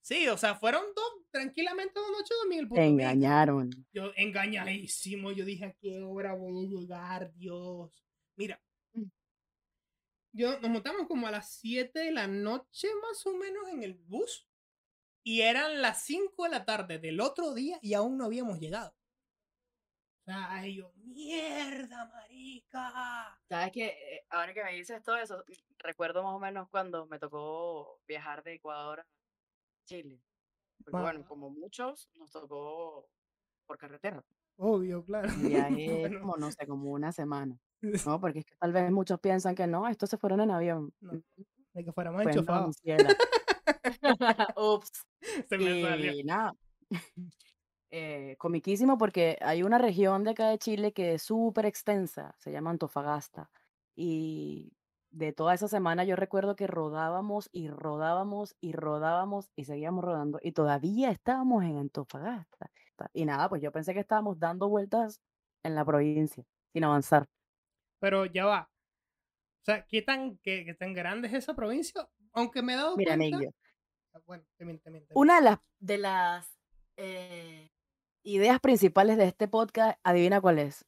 Sí, 0.00 0.28
o 0.28 0.38
sea, 0.38 0.54
fueron 0.54 0.84
dos, 0.94 1.12
tranquilamente 1.32 1.92
dos 1.98 2.10
noches 2.12 2.36
el 2.52 2.68
puto 2.68 2.80
Te 2.80 2.86
engañaron. 2.86 3.70
Yo 3.92 4.12
engañadísimo, 4.16 5.32
yo 5.32 5.44
dije, 5.44 5.64
¿a 5.64 5.72
qué 5.74 6.00
hora 6.00 6.32
voy 6.34 6.64
a 6.66 6.68
llegar, 6.80 7.34
Dios? 7.34 7.90
Mira, 8.36 8.62
Mm. 8.92 9.10
yo 10.32 10.60
nos 10.60 10.70
montamos 10.70 11.08
como 11.08 11.26
a 11.26 11.32
las 11.32 11.50
7 11.58 11.98
de 11.98 12.12
la 12.12 12.28
noche 12.28 12.88
más 13.02 13.26
o 13.26 13.36
menos 13.36 13.68
en 13.68 13.82
el 13.82 13.94
bus 13.94 14.48
y 15.24 15.40
eran 15.40 15.82
las 15.82 16.04
5 16.04 16.44
de 16.44 16.50
la 16.50 16.64
tarde 16.64 16.98
del 17.00 17.20
otro 17.20 17.52
día 17.52 17.78
y 17.82 17.94
aún 17.94 18.16
no 18.16 18.26
habíamos 18.26 18.60
llegado. 18.60 18.94
Sea, 20.26 20.50
ay, 20.50 20.74
yo, 20.74 20.92
mierda, 21.04 22.10
marica. 22.12 23.38
Sabes 23.48 23.70
que 23.72 24.24
ahora 24.28 24.52
que 24.52 24.64
me 24.64 24.72
dices 24.72 25.00
todo 25.04 25.16
eso, 25.18 25.44
recuerdo 25.78 26.24
más 26.24 26.34
o 26.34 26.40
menos 26.40 26.68
cuando 26.68 27.06
me 27.06 27.20
tocó 27.20 28.00
viajar 28.08 28.42
de 28.42 28.54
Ecuador 28.54 29.00
a 29.00 29.06
Chile. 29.84 30.20
Porque 30.82 31.00
bueno, 31.00 31.24
como 31.24 31.48
muchos, 31.50 32.10
nos 32.16 32.32
tocó 32.32 33.08
por 33.66 33.78
carretera. 33.78 34.20
Obvio, 34.56 35.04
claro. 35.04 35.28
Un 35.28 35.48
viaje 35.48 36.00
Bueno, 36.00 36.20
como, 36.20 36.36
no 36.38 36.50
sé, 36.50 36.66
como 36.66 36.90
una 36.90 37.12
semana. 37.12 37.56
No, 38.10 38.20
porque 38.20 38.40
es 38.40 38.46
que 38.46 38.56
tal 38.56 38.72
vez 38.72 38.90
muchos 38.90 39.20
piensan 39.20 39.54
que 39.54 39.68
no, 39.68 39.86
estos 39.86 40.10
se 40.10 40.16
fueron 40.16 40.40
en 40.40 40.50
avión. 40.50 40.92
No, 40.98 41.12
de 41.72 41.84
que 41.84 41.92
fuéramos 41.92 42.20
enchufados. 42.22 42.78
Ups. 44.56 45.06
Se 45.48 45.56
me 45.56 45.82
salió. 45.82 46.12
Y 46.12 46.24
nada, 46.24 46.52
eh, 47.90 48.36
comiquísimo 48.38 48.98
porque 48.98 49.38
hay 49.40 49.62
una 49.62 49.78
región 49.78 50.24
de 50.24 50.30
acá 50.30 50.48
de 50.48 50.58
Chile 50.58 50.92
que 50.92 51.14
es 51.14 51.22
súper 51.22 51.66
extensa, 51.66 52.34
se 52.38 52.52
llama 52.52 52.70
Antofagasta. 52.70 53.50
Y 53.94 54.72
de 55.10 55.32
toda 55.32 55.54
esa 55.54 55.68
semana 55.68 56.04
yo 56.04 56.16
recuerdo 56.16 56.56
que 56.56 56.66
rodábamos 56.66 57.48
y 57.52 57.68
rodábamos 57.68 58.56
y 58.60 58.72
rodábamos 58.72 59.50
y 59.56 59.64
seguíamos 59.64 60.04
rodando 60.04 60.38
y 60.42 60.52
todavía 60.52 61.10
estábamos 61.10 61.64
en 61.64 61.78
Antofagasta. 61.78 62.70
Y 63.12 63.24
nada, 63.24 63.48
pues 63.48 63.62
yo 63.62 63.72
pensé 63.72 63.94
que 63.94 64.00
estábamos 64.00 64.38
dando 64.38 64.68
vueltas 64.68 65.20
en 65.62 65.74
la 65.74 65.84
provincia, 65.84 66.44
sin 66.72 66.84
avanzar. 66.84 67.26
Pero 68.00 68.26
ya 68.26 68.46
va. 68.46 68.70
O 69.62 69.64
sea, 69.64 69.86
¿qué 69.86 70.02
tan, 70.02 70.38
qué, 70.38 70.64
qué 70.64 70.74
tan 70.74 70.92
grande 70.92 71.28
es 71.28 71.34
esa 71.34 71.54
provincia? 71.54 72.08
Aunque 72.32 72.62
me 72.62 72.74
he 72.74 72.76
dado 72.76 72.96
Mira, 72.96 73.16
cuenta. 73.16 73.38
Ah, 74.12 74.20
Bueno, 74.24 74.44
una 75.14 75.36
de 75.36 75.42
las, 75.42 75.58
de 75.78 75.98
las 75.98 76.56
eh, 76.96 77.70
ideas 78.26 78.60
principales 78.60 79.16
de 79.16 79.24
este 79.24 79.48
podcast, 79.48 79.98
adivina 80.02 80.40
cuál 80.40 80.58
es. 80.58 80.84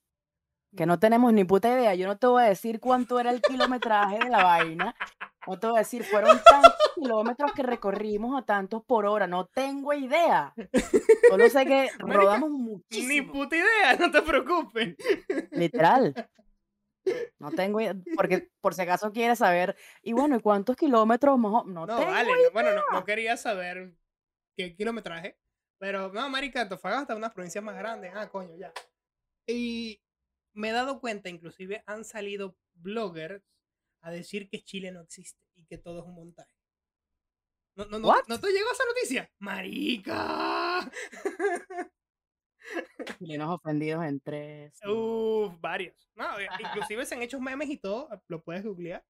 Que 0.76 0.84
no 0.84 0.98
tenemos 0.98 1.32
ni 1.32 1.44
puta 1.44 1.68
idea. 1.72 1.94
Yo 1.94 2.06
no 2.06 2.18
te 2.18 2.26
voy 2.26 2.42
a 2.42 2.46
decir 2.46 2.78
cuánto 2.78 3.18
era 3.18 3.30
el 3.30 3.40
kilometraje 3.40 4.18
de 4.18 4.28
la 4.28 4.42
vaina. 4.44 4.94
No 5.46 5.58
te 5.58 5.66
voy 5.66 5.76
a 5.76 5.78
decir, 5.78 6.04
fueron 6.04 6.38
tantos 6.44 6.74
kilómetros 6.94 7.52
que 7.54 7.62
recorrimos 7.62 8.38
a 8.38 8.44
tantos 8.44 8.84
por 8.84 9.06
hora. 9.06 9.26
No 9.26 9.46
tengo 9.46 9.94
idea. 9.94 10.52
Solo 11.30 11.48
sé 11.48 11.64
que 11.64 11.88
rodamos 11.98 12.50
Ni 12.50 12.58
muchísimo. 12.58 13.32
puta 13.32 13.56
idea, 13.56 13.96
no 13.98 14.10
te 14.10 14.20
preocupes. 14.22 14.96
Literal. 15.52 16.14
No 17.38 17.50
tengo 17.52 17.80
idea. 17.80 17.94
Porque 18.16 18.50
por 18.60 18.74
si 18.74 18.82
acaso 18.82 19.10
quieres 19.12 19.38
saber. 19.38 19.74
Y 20.02 20.12
bueno, 20.12 20.36
¿y 20.36 20.40
cuántos 20.40 20.76
kilómetros 20.76 21.38
No, 21.38 21.64
No, 21.64 21.86
tengo 21.86 22.04
vale, 22.04 22.30
idea. 22.30 22.50
bueno, 22.52 22.74
no, 22.74 22.82
no 22.92 23.04
quería 23.06 23.38
saber 23.38 23.94
qué 24.54 24.76
kilometraje. 24.76 25.38
Pero 25.78 26.12
no, 26.12 26.28
Marica, 26.28 26.62
Antofagasta 26.62 27.12
es 27.12 27.16
una 27.16 27.32
provincia 27.32 27.60
más 27.60 27.76
grande. 27.76 28.10
Ah, 28.14 28.28
coño, 28.28 28.56
ya. 28.56 28.72
Y 29.46 30.02
me 30.54 30.70
he 30.70 30.72
dado 30.72 31.00
cuenta, 31.00 31.28
inclusive 31.28 31.82
han 31.86 32.04
salido 32.04 32.56
bloggers 32.74 33.42
a 34.02 34.10
decir 34.10 34.48
que 34.48 34.62
Chile 34.62 34.90
no 34.92 35.00
existe 35.02 35.40
y 35.54 35.66
que 35.66 35.78
todo 35.78 36.00
es 36.00 36.06
un 36.06 36.14
montaje. 36.14 36.52
¿No, 37.76 37.84
no, 37.86 37.98
no? 38.00 38.08
¿no 38.26 38.40
te 38.40 38.48
llegó 38.52 38.72
esa 38.72 38.84
noticia? 38.86 39.30
¡Marica! 39.38 40.90
Chilenos 43.18 43.50
ofendidos 43.54 44.04
en 44.04 44.20
tres. 44.20 44.72
Uf, 44.84 45.54
varios. 45.60 46.08
No, 46.14 46.38
eh, 46.38 46.48
inclusive 46.58 47.06
se 47.06 47.14
han 47.14 47.22
hecho 47.22 47.40
memes 47.40 47.68
y 47.70 47.78
todo, 47.78 48.08
lo 48.28 48.42
puedes 48.42 48.64
googlear. 48.64 49.04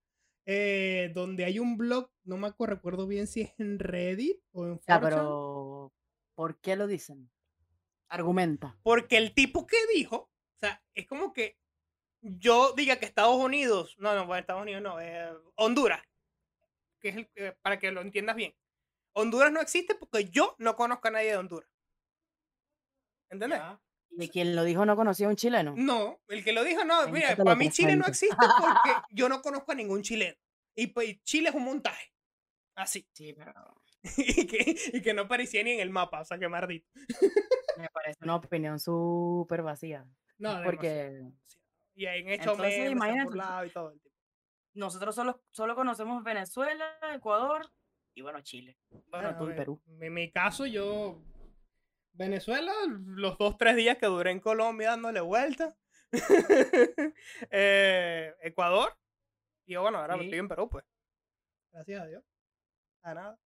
eh, 0.47 1.11
donde 1.15 1.45
hay 1.45 1.59
un 1.59 1.77
blog, 1.77 2.11
no 2.25 2.37
me 2.39 2.47
acuerdo, 2.49 2.77
recuerdo 2.77 3.07
bien 3.07 3.27
si 3.27 3.43
es 3.43 3.55
en 3.59 3.79
Reddit 3.79 4.41
o 4.53 4.67
en 4.67 4.81
Ya, 4.87 4.99
4chan, 4.99 5.01
pero 5.01 5.93
¿por 6.39 6.61
qué 6.61 6.77
lo 6.77 6.87
dicen? 6.87 7.29
Argumenta. 8.09 8.79
Porque 8.85 9.17
el 9.17 9.35
tipo 9.35 9.67
que 9.67 9.77
dijo, 9.93 10.17
o 10.17 10.59
sea, 10.61 10.81
es 10.95 11.05
como 11.09 11.33
que 11.33 11.59
yo 12.21 12.75
diga 12.75 13.01
que 13.01 13.07
Estados 13.07 13.35
Unidos, 13.35 13.97
no, 13.99 14.15
no, 14.15 14.25
bueno, 14.25 14.39
Estados 14.39 14.63
Unidos 14.63 14.81
no, 14.81 15.01
eh, 15.01 15.33
Honduras, 15.57 16.01
que 17.01 17.09
es 17.09 17.17
el, 17.17 17.31
eh, 17.35 17.57
para 17.61 17.81
que 17.81 17.91
lo 17.91 18.03
entiendas 18.03 18.37
bien. 18.37 18.55
Honduras 19.15 19.51
no 19.51 19.61
existe 19.61 19.97
porque 19.97 20.27
yo 20.31 20.55
no 20.59 20.77
conozco 20.77 21.09
a 21.09 21.11
nadie 21.11 21.31
de 21.31 21.39
Honduras. 21.39 21.69
¿Entendés? 23.31 23.59
Ya. 23.59 23.83
¿Y 24.11 24.29
quien 24.29 24.55
lo 24.55 24.63
dijo 24.63 24.87
no 24.87 24.95
conocía 24.95 25.27
a 25.27 25.31
un 25.31 25.37
chileno? 25.37 25.75
No, 25.77 26.21
el 26.29 26.45
que 26.45 26.53
lo 26.53 26.63
dijo, 26.63 26.85
no, 26.85 27.09
mira, 27.09 27.35
para 27.35 27.57
mí 27.57 27.69
Chile 27.69 27.97
no 27.97 28.07
existe 28.07 28.37
porque 28.61 28.91
yo 29.11 29.29
no 29.29 29.43
conozco 29.43 29.73
a 29.73 29.75
ningún 29.75 30.03
chileno. 30.03 30.39
Y 30.77 30.87
pues 30.87 31.21
Chile 31.25 31.49
es 31.49 31.57
un 31.57 31.65
montaje. 31.65 32.13
Así. 32.77 33.05
Sí, 33.13 33.33
pero 33.33 33.53
y, 34.17 34.47
que, 34.47 34.77
y 34.93 35.03
que 35.03 35.15
no 35.15 35.23
aparecía 35.23 35.63
ni 35.63 35.73
en 35.73 35.81
el 35.81 35.91
mapa, 35.91 36.21
o 36.21 36.25
sea, 36.25 36.39
que 36.39 36.49
maldito. 36.49 36.89
me 37.79 37.89
parece 37.89 38.19
una 38.23 38.37
opinión 38.37 38.79
súper 38.79 39.63
vacía. 39.63 40.07
No, 40.39 40.63
porque. 40.65 41.23
Y 41.95 42.07
ahí 42.07 42.23
han 42.23 42.29
hecho 42.29 42.53
Entonces, 42.53 42.95
memes, 42.95 43.27
y 43.67 43.71
todo 43.71 43.91
el 43.91 44.01
tipo. 44.01 44.15
nosotros 44.75 45.15
solo, 45.15 45.43
solo 45.51 45.75
conocemos 45.75 46.23
Venezuela, 46.23 46.97
Ecuador 47.13 47.67
y 48.15 48.23
bueno, 48.23 48.41
Chile. 48.43 48.79
Bueno, 49.11 49.37
tú 49.37 49.51
y 49.51 49.55
Perú. 49.55 49.83
En 50.01 50.15
mi 50.15 50.31
caso, 50.31 50.67
yo. 50.67 51.21
Venezuela, 52.13 52.73
los 53.05 53.39
dos, 53.39 53.57
tres 53.59 53.77
días 53.77 53.97
que 53.99 54.07
duré 54.07 54.31
en 54.33 54.41
Colombia 54.41 54.91
dándole 54.91 55.21
vuelta. 55.21 55.77
Eh, 57.51 58.33
Ecuador. 58.43 58.97
Y 59.67 59.75
yo, 59.75 59.83
bueno, 59.83 59.99
ahora 59.99 60.17
Sí. 60.17 60.25
estoy 60.25 60.39
en 60.39 60.49
Perú, 60.49 60.69
pues. 60.69 60.85
Gracias 61.73 62.01
a 62.01 62.07
Dios. 62.07 62.25
A 63.03 63.15
nada. 63.15 63.39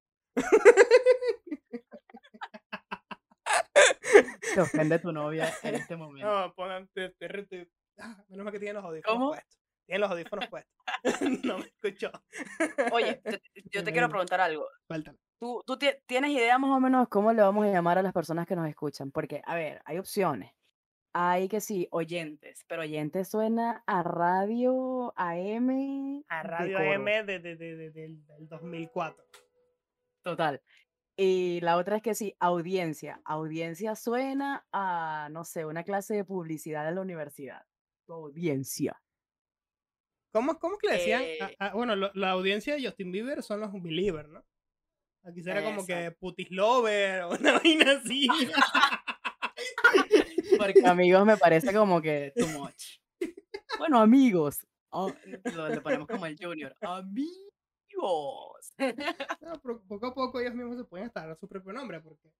Te 4.54 4.60
ofende 4.60 4.98
tu 4.98 5.12
novia 5.12 5.52
en 5.62 5.74
este 5.76 5.96
momento. 5.96 6.26
No, 6.28 6.54
pongan. 6.54 6.88
te- 6.88 7.10
te- 7.10 7.28
te- 7.44 7.70
ah, 7.98 8.22
menos 8.28 8.44
mal 8.44 8.52
que 8.52 8.58
tienen 8.58 8.76
los 8.76 8.84
audífonos 8.84 9.14
¿Cómo? 9.18 9.28
puestos. 9.30 9.58
Tienen 9.86 10.00
los 10.02 10.10
audífonos 10.10 10.46
puestos. 10.48 10.72
no 11.44 11.58
me 11.58 11.64
escuchó. 11.66 12.10
Oye, 12.92 13.14
te- 13.24 13.40
yo 13.72 13.82
te 13.82 13.92
quiero 13.92 14.08
preguntar 14.10 14.40
algo. 14.40 14.66
Faltan. 14.86 15.18
¿Tú, 15.40 15.62
tú 15.66 15.76
tie- 15.76 16.00
tienes 16.06 16.30
idea 16.32 16.58
más 16.58 16.70
o 16.70 16.80
menos 16.80 17.08
cómo 17.08 17.32
le 17.32 17.42
vamos 17.42 17.66
a 17.66 17.70
llamar 17.70 17.98
a 17.98 18.02
las 18.02 18.12
personas 18.12 18.46
que 18.46 18.54
nos 18.56 18.68
escuchan? 18.68 19.10
Porque, 19.10 19.42
a 19.44 19.54
ver, 19.54 19.80
hay 19.84 19.98
opciones. 19.98 20.52
Hay 21.14 21.48
que 21.48 21.60
sí, 21.60 21.88
oyentes, 21.90 22.64
pero 22.68 22.82
oyentes 22.82 23.28
suena 23.28 23.82
a 23.86 24.02
radio 24.02 25.12
AM. 25.16 26.24
A 26.28 26.42
de 26.42 26.48
Radio 26.48 26.78
coro. 26.78 26.92
AM 26.92 27.04
de, 27.26 27.38
de- 27.38 27.56
de- 27.56 27.76
de- 27.76 27.90
del, 27.90 28.26
del 28.26 28.48
2004. 28.48 29.22
Total. 30.22 30.60
Y 31.16 31.60
la 31.60 31.76
otra 31.76 31.96
es 31.96 32.02
que 32.02 32.14
sí, 32.14 32.34
audiencia. 32.40 33.20
Audiencia 33.24 33.94
suena 33.96 34.66
a, 34.72 35.28
no 35.30 35.44
sé, 35.44 35.64
una 35.66 35.84
clase 35.84 36.14
de 36.14 36.24
publicidad 36.24 36.88
en 36.88 36.94
la 36.94 37.00
universidad. 37.02 37.62
Audiencia. 38.08 39.00
¿Cómo, 40.32 40.58
cómo 40.58 40.78
que 40.78 40.88
le 40.88 40.94
decían? 40.94 41.22
A- 41.22 41.24
Eh, 41.50 41.56
a- 41.58 41.74
bueno, 41.74 41.94
lo- 41.96 42.10
la 42.14 42.30
audiencia 42.30 42.74
de 42.74 42.84
Justin 42.84 43.12
Bieber 43.12 43.42
son 43.42 43.60
los 43.60 43.70
Believers, 43.82 44.28
¿no? 44.30 44.42
Aquí 45.24 45.42
será 45.42 45.62
como 45.62 45.86
que. 45.86 46.10
Putis 46.12 46.50
Lover 46.50 47.22
o 47.22 47.30
una 47.36 47.52
vaina 47.62 47.92
así. 47.92 48.26
Porque 50.58 50.86
amigos 50.86 51.24
me 51.26 51.36
parece 51.36 51.72
como 51.72 52.00
que 52.00 52.32
too 52.36 52.46
much. 52.48 52.98
Bueno, 53.78 54.00
amigos. 54.00 54.66
ah, 54.92 55.08
lo, 55.54 55.68
lo 55.68 55.82
ponemos 55.82 56.08
como 56.08 56.26
el 56.26 56.36
junior. 56.40 56.74
Amigos. 56.80 57.51
No, 59.40 59.60
pero 59.62 59.82
poco 59.82 60.06
a 60.06 60.14
poco 60.14 60.40
ellos 60.40 60.54
mismos 60.54 60.76
se 60.76 60.84
pueden 60.84 61.06
estar 61.06 61.28
a 61.30 61.36
su 61.36 61.46
propio 61.48 61.72
nombre 61.72 62.00
porque 62.00 62.32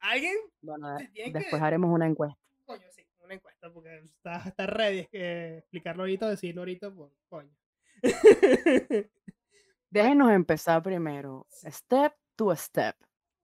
alguien, 0.00 0.34
Bueno, 0.60 0.96
después 1.14 1.46
que- 1.48 1.56
haremos 1.56 1.90
una 1.90 2.06
encuesta. 2.06 2.38
coño, 2.66 2.86
sí, 2.90 3.02
una 3.20 3.34
encuesta 3.34 3.72
porque 3.72 3.98
está, 3.98 4.42
está 4.48 4.66
ready, 4.66 5.00
es 5.00 5.08
que 5.08 5.58
explicarlo 5.58 6.02
ahorita, 6.02 6.28
decirlo 6.28 6.62
ahorita, 6.62 6.90
pues, 6.94 7.12
coño. 7.28 7.56
Déjenos 9.90 10.30
empezar 10.32 10.82
primero. 10.82 11.46
Step 11.50 12.14
to 12.36 12.54
step. 12.56 12.96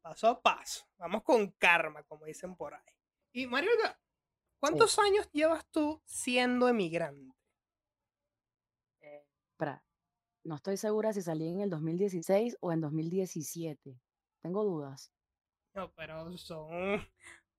paso 0.03 0.29
a 0.29 0.41
paso. 0.43 0.85
Vamos 0.99 1.23
con 1.23 1.51
karma, 1.53 2.03
como 2.05 2.27
dicen 2.27 2.55
por 2.57 2.75
ahí. 2.75 2.93
Y 3.33 3.47
Mariolga, 3.47 3.99
¿cuántos 4.59 4.99
años 4.99 5.29
llevas 5.33 5.65
tú 5.71 6.03
siendo 6.05 6.69
emigrante? 6.69 7.35
Eh, 9.01 9.25
espera, 9.53 9.83
no 10.45 10.57
estoy 10.57 10.77
segura 10.77 11.13
si 11.13 11.23
salí 11.23 11.49
en 11.49 11.61
el 11.61 11.71
2016 11.71 12.59
o 12.61 12.73
en 12.73 12.81
2017. 12.81 13.99
Tengo 14.43 14.65
dudas. 14.65 15.13
No, 15.75 15.93
pero 15.95 16.37
son. 16.37 17.01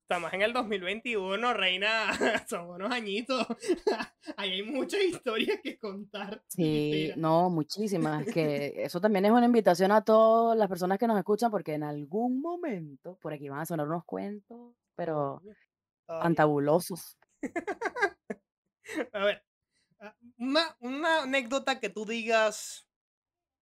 Estamos 0.08 0.32
en 0.34 0.44
el 0.44 0.54
2021, 0.54 1.54
reina. 1.56 1.90
Son 2.48 2.70
unos 2.70 2.92
añitos. 2.92 3.44
Ahí 4.38 4.52
hay 4.52 4.64
muchas 4.64 5.02
historias 5.02 5.60
que 5.64 5.80
contar. 5.80 6.44
Sí, 6.48 7.12
no, 7.18 7.50
muchísimas. 7.50 8.24
Que 8.28 8.84
eso 8.84 9.02
también 9.02 9.26
es 9.26 9.32
una 9.32 9.48
invitación 9.48 9.92
a 9.92 10.04
todas 10.04 10.56
las 10.58 10.70
personas 10.70 11.00
que 11.00 11.08
nos 11.08 11.18
escuchan, 11.18 11.50
porque 11.50 11.74
en 11.74 11.84
algún 11.84 12.40
momento 12.40 13.18
por 13.20 13.34
aquí 13.34 13.50
van 13.50 13.62
a 13.62 13.66
sonar 13.66 13.88
unos 13.88 14.06
cuentos, 14.06 14.76
pero 14.96 15.42
fantabulosos. 16.06 17.18
A 19.12 19.26
ver, 19.26 19.44
una, 20.38 20.76
una 20.80 21.24
anécdota 21.24 21.80
que 21.80 21.90
tú 21.90 22.06
digas, 22.06 22.90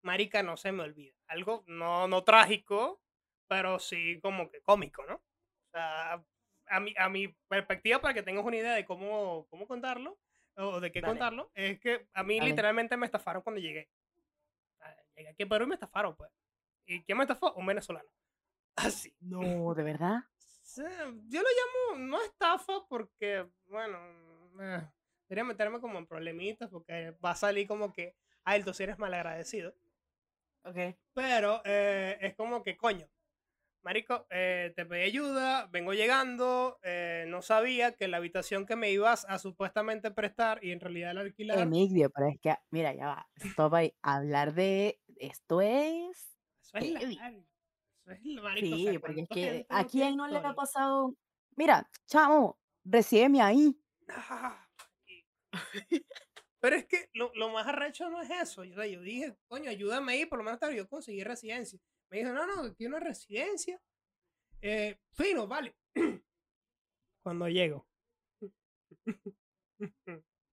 Marica, 0.02 0.44
no 0.44 0.58
se 0.58 0.72
me 0.72 0.84
olvida. 0.84 1.16
Algo 1.28 1.64
no, 1.68 2.08
no 2.08 2.24
trágico, 2.24 3.02
pero 3.48 3.80
sí 3.80 4.20
como 4.22 4.50
que 4.50 4.62
cómico, 4.62 5.06
¿no? 5.06 5.16
O 5.16 5.72
sea, 5.72 6.24
a 6.68 6.80
mi, 6.80 6.94
a 6.98 7.10
mi 7.10 7.28
perspectiva, 7.48 8.02
para 8.02 8.14
que 8.14 8.24
tengas 8.24 8.46
una 8.46 8.58
idea 8.58 8.74
de 8.74 8.86
cómo, 8.86 9.48
cómo 9.50 9.68
contarlo, 9.68 10.20
o 10.56 10.80
de 10.80 10.92
qué 10.92 11.02
Dale. 11.02 11.12
contarlo, 11.14 11.52
es 11.56 11.80
que 11.80 12.08
a 12.14 12.24
mí 12.24 12.38
Dale. 12.40 12.52
literalmente 12.52 12.98
me 12.98 13.06
estafaron 13.06 13.42
cuando 13.42 13.62
llegué. 13.62 13.90
Ah, 14.82 14.96
Llegué 15.16 15.30
aquí 15.30 15.44
a 15.44 15.48
Perú 15.48 15.66
y 15.66 15.68
me 15.68 15.76
estafaron, 15.76 16.16
pues. 16.16 16.32
¿Y 16.86 17.02
quién 17.04 17.18
me 17.18 17.24
estafó? 17.24 17.54
Un 17.54 17.66
venezolano. 17.66 18.10
Así. 18.76 19.16
No, 19.20 19.74
¿de 19.74 19.84
verdad? 19.84 20.24
Sí, 20.38 20.82
yo 21.28 21.42
lo 21.42 21.48
llamo 21.50 22.00
no 22.08 22.22
estafa 22.24 22.86
porque, 22.88 23.48
bueno, 23.66 24.00
eh, 24.62 24.82
quería 25.34 25.44
meterme 25.46 25.80
como 25.82 25.98
en 25.98 26.06
problemitas 26.06 26.70
porque 26.70 27.18
va 27.26 27.32
a 27.32 27.36
salir 27.36 27.68
como 27.68 27.92
que, 27.92 28.16
ay, 28.44 28.62
tú 28.64 28.72
sí 28.72 28.84
eres 28.84 29.00
malagradecido. 29.00 29.74
Ok. 30.64 30.78
Pero 31.14 31.62
eh, 31.66 32.20
es 32.22 32.36
como 32.36 32.62
que, 32.62 32.78
coño, 32.78 33.10
Marico, 33.82 34.28
eh, 34.30 34.72
te 34.76 34.86
pedí 34.86 35.02
ayuda, 35.02 35.66
vengo 35.72 35.94
llegando, 35.94 36.78
eh, 36.84 37.26
no 37.28 37.42
sabía 37.42 37.96
que 37.96 38.08
la 38.08 38.18
habitación 38.18 38.68
que 38.68 38.76
me 38.76 38.92
ibas 38.92 39.26
a 39.28 39.40
supuestamente 39.40 40.12
prestar 40.12 40.64
y 40.64 40.72
en 40.72 40.80
realidad 40.80 41.16
la 41.16 41.22
alquilar. 41.22 41.58
Emigdio, 41.60 42.12
pero 42.12 42.28
es 42.30 42.40
que, 42.40 42.56
mira, 42.70 42.94
ya 42.94 43.08
va. 43.08 43.28
Stop 43.38 43.74
ahí. 43.74 43.94
Hablar 44.04 44.54
de 44.54 45.02
esto 45.18 45.62
es. 45.62 46.38
Eso 46.62 46.78
es 46.78 46.84
heavy. 47.00 47.16
largo, 47.16 47.46
Eso 48.06 48.12
es 48.12 48.26
la- 48.26 48.42
marico, 48.44 48.76
o 48.76 48.80
sea, 48.80 48.92
Sí, 48.92 49.00
porque 49.00 49.22
es 49.22 49.28
¿cuánta 49.28 49.34
que 49.34 49.66
a 49.68 49.84
quién 49.86 50.16
no 50.16 50.28
le 50.28 50.38
ha 50.38 50.54
pasado. 50.54 51.16
Mira, 51.56 51.90
chamo, 52.06 52.60
recíbeme 52.86 53.42
ahí. 53.42 53.76
Ah, 54.10 54.63
Pero 56.62 56.76
es 56.78 56.86
que 56.88 57.10
lo, 57.14 57.32
lo 57.36 57.50
más 57.50 57.68
arrecho 57.68 58.10
no 58.10 58.22
es 58.22 58.30
eso. 58.30 58.64
Yo, 58.64 58.84
yo 58.86 59.02
dije, 59.02 59.36
coño, 59.48 59.70
ayúdame 59.70 60.14
ahí, 60.14 60.26
por 60.26 60.40
lo 60.40 60.44
menos 60.46 60.56
hasta 60.62 60.74
yo 60.76 60.88
conseguí 60.88 61.24
residencia. 61.24 61.80
Me 62.10 62.20
dijo, 62.20 62.32
no, 62.34 62.46
no, 62.48 62.64
aquí 62.64 62.86
una 62.86 63.00
residencia. 63.00 63.80
Eh, 64.62 64.98
fino, 65.14 65.48
vale. 65.48 65.76
Cuando 67.24 67.48
llego. 67.50 67.88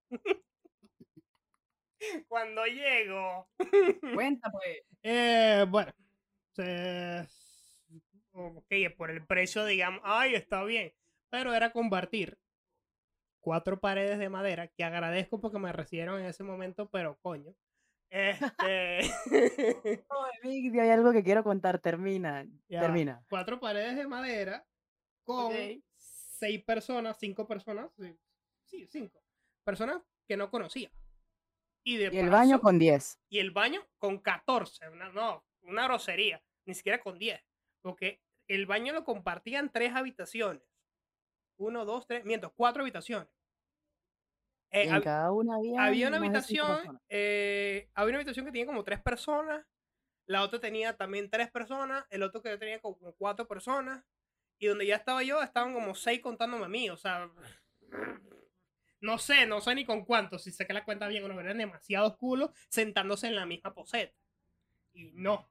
Cuando 2.29 2.65
llego. 2.67 3.49
Cuenta, 4.15 4.51
pues. 4.51 4.79
Eh, 5.03 5.65
bueno, 5.69 5.93
se- 6.55 7.27
ok, 8.33 8.67
por 8.97 9.11
el 9.11 9.27
precio, 9.27 9.65
digamos, 9.65 10.01
ay, 10.05 10.35
está 10.35 10.65
bien, 10.65 10.93
pero 11.31 11.55
era 11.55 11.73
compartir 11.73 12.39
cuatro 13.41 13.81
paredes 13.81 14.19
de 14.19 14.29
madera, 14.29 14.69
que 14.69 14.85
agradezco 14.85 15.41
porque 15.41 15.59
me 15.59 15.73
recibieron 15.73 16.21
en 16.21 16.27
ese 16.27 16.43
momento, 16.45 16.89
pero 16.91 17.19
coño. 17.21 17.55
Este, 18.11 19.01
hay 20.43 20.91
algo 20.91 21.13
que 21.13 21.23
quiero 21.23 21.45
contar. 21.45 21.79
Termina. 21.79 22.47
Ya, 22.69 22.81
Termina. 22.81 23.25
cuatro 23.29 23.61
paredes 23.61 23.97
de 23.97 24.07
madera 24.07 24.67
con 25.25 25.47
Ok. 25.47 25.83
seis 25.97 26.63
personas, 26.65 27.17
cinco 27.21 27.47
personas, 27.47 27.91
sí, 28.65 28.87
cinco, 28.89 29.23
personas 29.65 30.03
que 30.27 30.37
no 30.37 30.51
conocía. 30.51 30.91
Y, 31.85 31.97
de 31.97 32.11
Y 32.13 32.19
el 32.19 32.29
baño 32.31 32.61
con 32.61 32.79
10. 32.79 33.21
y 33.31 33.39
el 33.39 33.53
baño 33.53 33.81
con 33.99 34.19
14. 34.19 34.89
Una, 34.91 35.09
no, 35.11 35.45
una 35.63 35.85
grosería. 35.85 36.43
Ni 36.67 36.75
siquiera 36.75 37.01
con 37.01 37.19
10. 37.19 37.41
Porque 37.81 38.21
el 38.49 38.67
baño 38.67 38.93
lo 38.93 39.05
compartían 39.05 39.73
tres 39.73 39.95
habitaciones. 39.95 40.63
Uno, 41.61 41.85
dos, 41.85 42.07
tres. 42.07 42.25
Miento, 42.25 42.53
cuatro 42.57 42.83
habitaciones. 42.83 43.29
Eh, 44.71 44.85
en 44.85 44.91
hab- 44.95 45.03
cada 45.05 45.31
una 45.33 45.57
había, 45.57 45.85
había 45.85 46.09
una 46.09 46.17
habitación. 46.17 47.01
eh, 47.09 47.91
había 47.95 48.11
una 48.11 48.19
habitación 48.19 48.47
que 48.47 48.53
tenía 48.53 48.67
como 48.67 48.83
tres 48.83 49.01
personas. 49.03 49.67
La 50.27 50.43
otra 50.43 50.59
tenía 50.59 50.97
también 50.97 51.29
tres 51.29 51.51
personas. 51.51 52.07
El 52.09 52.23
otro 52.23 52.41
que 52.41 52.57
tenía 52.57 52.81
como 52.81 53.13
cuatro 53.17 53.47
personas. 53.47 54.03
Y 54.59 54.67
donde 54.69 54.87
ya 54.87 54.97
estaba 54.97 55.23
yo, 55.23 55.43
estaban 55.43 55.75
como 55.75 55.95
seis 55.95 56.21
contándome 56.21 56.65
a 56.65 56.69
mí. 56.69 56.89
O 56.89 56.97
sea. 56.97 57.31
No 59.03 59.19
sé, 59.19 59.47
no 59.47 59.61
sé 59.61 59.75
ni 59.75 59.85
con 59.85 60.05
cuántos. 60.05 60.45
Si 60.45 60.53
saqué 60.53 60.73
la 60.73 60.85
cuenta 60.85 61.09
bien 61.09 61.25
o 61.25 61.29
no, 61.29 61.39
eran 61.41 61.59
demasiados 61.59 62.17
culos 62.17 62.51
sentándose 62.69 63.27
en 63.27 63.37
la 63.37 63.45
misma 63.47 63.75
poseta. 63.75 64.15
Y 64.95 65.13
no. 65.13 65.51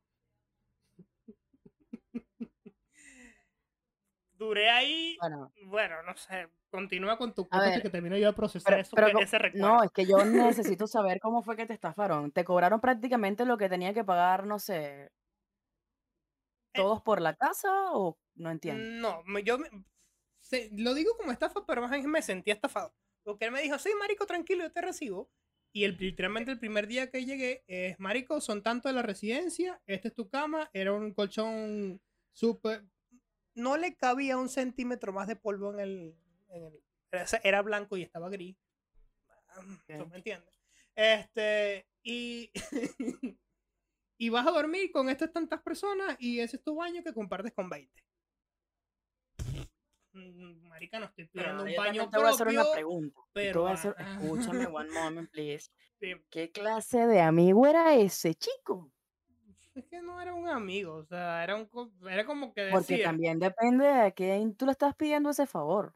Duré 4.40 4.70
ahí. 4.70 5.18
Bueno, 5.20 5.52
Bueno, 5.66 6.02
no 6.04 6.16
sé. 6.16 6.48
Continúa 6.72 7.18
con 7.18 7.34
tu 7.36 7.44
A 7.50 7.60
cuento 7.60 7.70
ver, 7.72 7.82
que 7.82 7.90
termino 7.90 8.16
yo 8.18 8.28
de 8.28 8.34
procesar 8.34 8.72
pero, 8.72 8.82
eso, 8.82 8.96
pero 8.96 9.08
que- 9.08 9.14
co- 9.14 9.20
ese 9.20 9.38
recuerdo. 9.38 9.68
no, 9.68 9.84
es 9.84 9.92
que 9.92 10.06
yo 10.06 10.18
necesito 10.78 10.88
saber 10.88 11.20
cómo 11.20 11.44
fue 11.44 11.58
que 11.58 11.66
te 11.66 11.74
estafaron. 11.74 12.32
Te 12.32 12.46
cobraron 12.46 12.80
prácticamente 12.80 13.44
lo 13.46 13.58
que 13.58 13.68
tenía 13.70 13.94
que 13.94 14.04
pagar, 14.06 14.46
no 14.46 14.58
sé, 14.60 15.04
Eh, 15.04 15.10
todos 16.74 17.02
por 17.02 17.20
la 17.22 17.36
casa 17.36 17.92
o 17.94 18.18
no 18.36 18.52
entiendo. 18.52 19.24
No, 19.24 19.40
yo 19.40 19.58
me- 19.58 19.70
se- 20.40 20.70
lo 20.78 20.94
digo 20.94 21.18
como 21.18 21.32
estafa, 21.32 21.66
pero 21.66 21.82
más 21.82 21.92
bien 21.92 22.10
me 22.10 22.22
sentí 22.22 22.52
estafado. 22.52 22.96
Porque 23.24 23.46
él 23.46 23.52
me 23.52 23.62
dijo, 23.62 23.78
sí, 23.78 23.90
marico, 24.00 24.26
tranquilo, 24.26 24.64
yo 24.64 24.72
te 24.72 24.82
recibo. 24.82 25.30
Y 25.74 25.84
el, 25.84 25.98
literalmente 26.00 26.52
el 26.52 26.60
primer 26.60 26.88
día 26.88 27.12
que 27.12 27.26
llegué 27.26 27.64
es, 27.68 28.00
marico, 28.00 28.40
son 28.42 28.64
tanto 28.64 28.88
de 28.88 28.94
la 28.96 29.02
residencia, 29.02 29.82
esta 29.86 30.08
es 30.08 30.16
tu 30.16 30.30
cama, 30.30 30.70
era 30.74 30.94
un 30.94 31.14
colchón 31.14 32.02
súper... 32.34 32.86
No 33.60 33.78
le 33.78 33.96
cabía 33.96 34.38
un 34.38 34.50
centímetro 34.50 35.12
más 35.14 35.28
de 35.28 35.36
polvo 35.36 35.74
en 35.74 35.80
el... 35.80 36.16
en 36.50 36.64
el- 36.66 36.84
era, 37.44 37.62
blanco 37.62 37.98
y 37.98 38.04
estaba 38.04 38.30
gris. 38.30 38.56
¿Tú 39.88 40.04
Ok. 40.04 40.10
me 40.10 40.18
entiendes? 40.18 40.54
Este, 40.96 41.88
y... 42.04 42.52
y 44.18 44.30
vas 44.30 44.48
a 44.48 44.52
dormir 44.52 44.92
con 44.92 45.10
estas 45.10 45.32
tantas 45.34 45.62
personas 45.62 46.16
y 46.20 46.40
ese 46.40 46.58
es 46.58 46.64
tu 46.64 46.76
baño 46.76 47.04
que 47.04 47.14
compartes 47.14 47.54
con 47.54 47.70
20. 47.70 48.04
Mm, 50.12 50.68
Marica, 50.68 51.00
no 51.00 51.06
estoy 51.06 51.28
pidiendo 51.28 51.64
un 51.64 51.76
baño 51.76 52.10
te 52.10 52.18
voy 52.18 52.28
a 52.28 52.30
hacer 52.30 52.48
una 52.48 52.62
propio, 52.62 52.74
pregunta. 52.74 53.20
pero 53.32 53.62
voy 53.62 53.72
a 53.72 53.74
hacer, 53.74 53.96
escúchame 54.00 54.66
one 54.66 54.90
moment, 54.92 55.30
please. 55.32 55.70
sí, 56.00 56.14
¿Qué 56.30 56.52
clase 56.52 57.06
de 57.08 57.22
amigo 57.22 57.68
era 57.68 57.96
ese 57.96 58.36
chico? 58.36 58.92
Es 59.80 59.86
que 59.86 60.02
no 60.02 60.22
era 60.22 60.34
un 60.34 60.48
amigo, 60.48 60.96
o 60.96 61.06
sea, 61.06 61.44
era, 61.44 61.56
un, 61.56 61.70
era 62.10 62.26
como 62.26 62.54
que 62.54 62.70
Porque 62.72 62.94
decir, 62.94 63.06
también 63.06 63.40
depende 63.40 63.86
de 63.86 64.02
a 64.02 64.12
quién 64.12 64.56
tú 64.56 64.66
le 64.66 64.72
estás 64.72 64.96
pidiendo 64.96 65.30
ese 65.30 65.46
favor. 65.48 65.96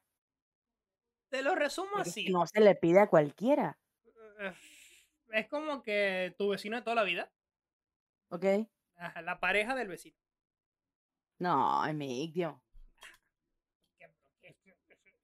te 1.30 1.42
lo 1.42 1.56
resumo 1.56 1.90
Porque 1.94 2.10
es 2.10 2.14
así, 2.14 2.30
no 2.30 2.46
se 2.48 2.60
le 2.62 2.76
pide 2.76 3.00
a 3.00 3.08
cualquiera, 3.08 3.78
eh, 4.40 4.54
es 5.34 5.48
como 5.48 5.82
que 5.82 6.36
tu 6.38 6.50
vecino 6.50 6.76
de 6.78 6.84
toda 6.84 6.96
la 6.96 7.04
vida, 7.04 7.32
¿ok? 8.30 8.46
ajá, 8.96 9.22
la 9.22 9.40
pareja 9.40 9.76
del 9.76 9.88
vecino. 9.88 10.16
No, 11.40 11.86
Emigdio. 11.86 12.62
que- 13.98 14.10
que- 14.42 14.76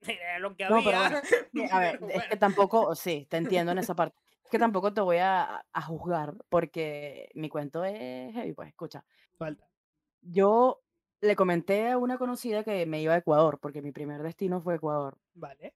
Era 0.01 0.39
lo 0.39 0.55
que 0.55 0.63
No, 0.65 0.81
pero 0.83 0.97
había. 0.97 1.09
bueno, 1.09 1.27
que, 1.53 1.65
A 1.71 1.79
ver, 1.79 1.99
pero 1.99 2.11
es 2.11 2.27
que 2.27 2.37
tampoco, 2.37 2.95
sí, 2.95 3.27
te 3.29 3.37
entiendo 3.37 3.71
en 3.71 3.77
esa 3.79 3.95
parte. 3.95 4.17
Que 4.49 4.57
tampoco 4.59 4.93
te 4.93 5.01
voy 5.01 5.17
a, 5.17 5.63
a 5.71 5.81
juzgar 5.81 6.35
porque 6.49 7.29
mi 7.35 7.49
cuento 7.49 7.83
es 7.85 8.33
heavy, 8.33 8.53
pues 8.53 8.69
escucha. 8.69 9.05
Falta. 9.37 9.69
Yo 10.21 10.81
le 11.21 11.35
comenté 11.35 11.89
a 11.89 11.97
una 11.97 12.17
conocida 12.17 12.63
que 12.63 12.85
me 12.85 13.01
iba 13.01 13.13
a 13.13 13.17
Ecuador, 13.17 13.59
porque 13.61 13.81
mi 13.81 13.91
primer 13.91 14.23
destino 14.23 14.61
fue 14.61 14.75
Ecuador. 14.75 15.17
Vale. 15.33 15.75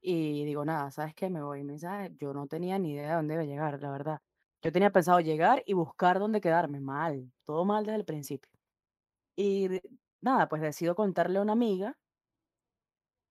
Y 0.00 0.44
digo, 0.44 0.64
nada, 0.64 0.90
¿sabes 0.90 1.14
qué? 1.14 1.30
Me 1.30 1.42
voy. 1.42 1.64
Me 1.64 1.74
dice, 1.74 1.86
"Ah, 1.88 2.08
yo 2.16 2.32
no 2.34 2.46
tenía 2.48 2.78
ni 2.78 2.92
idea 2.92 3.10
de 3.10 3.14
dónde 3.16 3.34
iba 3.34 3.42
a 3.44 3.46
llegar, 3.46 3.82
la 3.82 3.90
verdad. 3.90 4.20
Yo 4.62 4.72
tenía 4.72 4.90
pensado 4.92 5.20
llegar 5.20 5.62
y 5.66 5.74
buscar 5.74 6.18
dónde 6.18 6.40
quedarme. 6.40 6.80
Mal, 6.80 7.32
todo 7.44 7.64
mal 7.64 7.84
desde 7.86 7.98
el 7.98 8.04
principio. 8.06 8.50
Y 9.36 9.68
nada, 10.22 10.48
pues 10.48 10.62
decido 10.62 10.94
contarle 10.96 11.38
a 11.38 11.42
una 11.42 11.52
amiga 11.54 11.98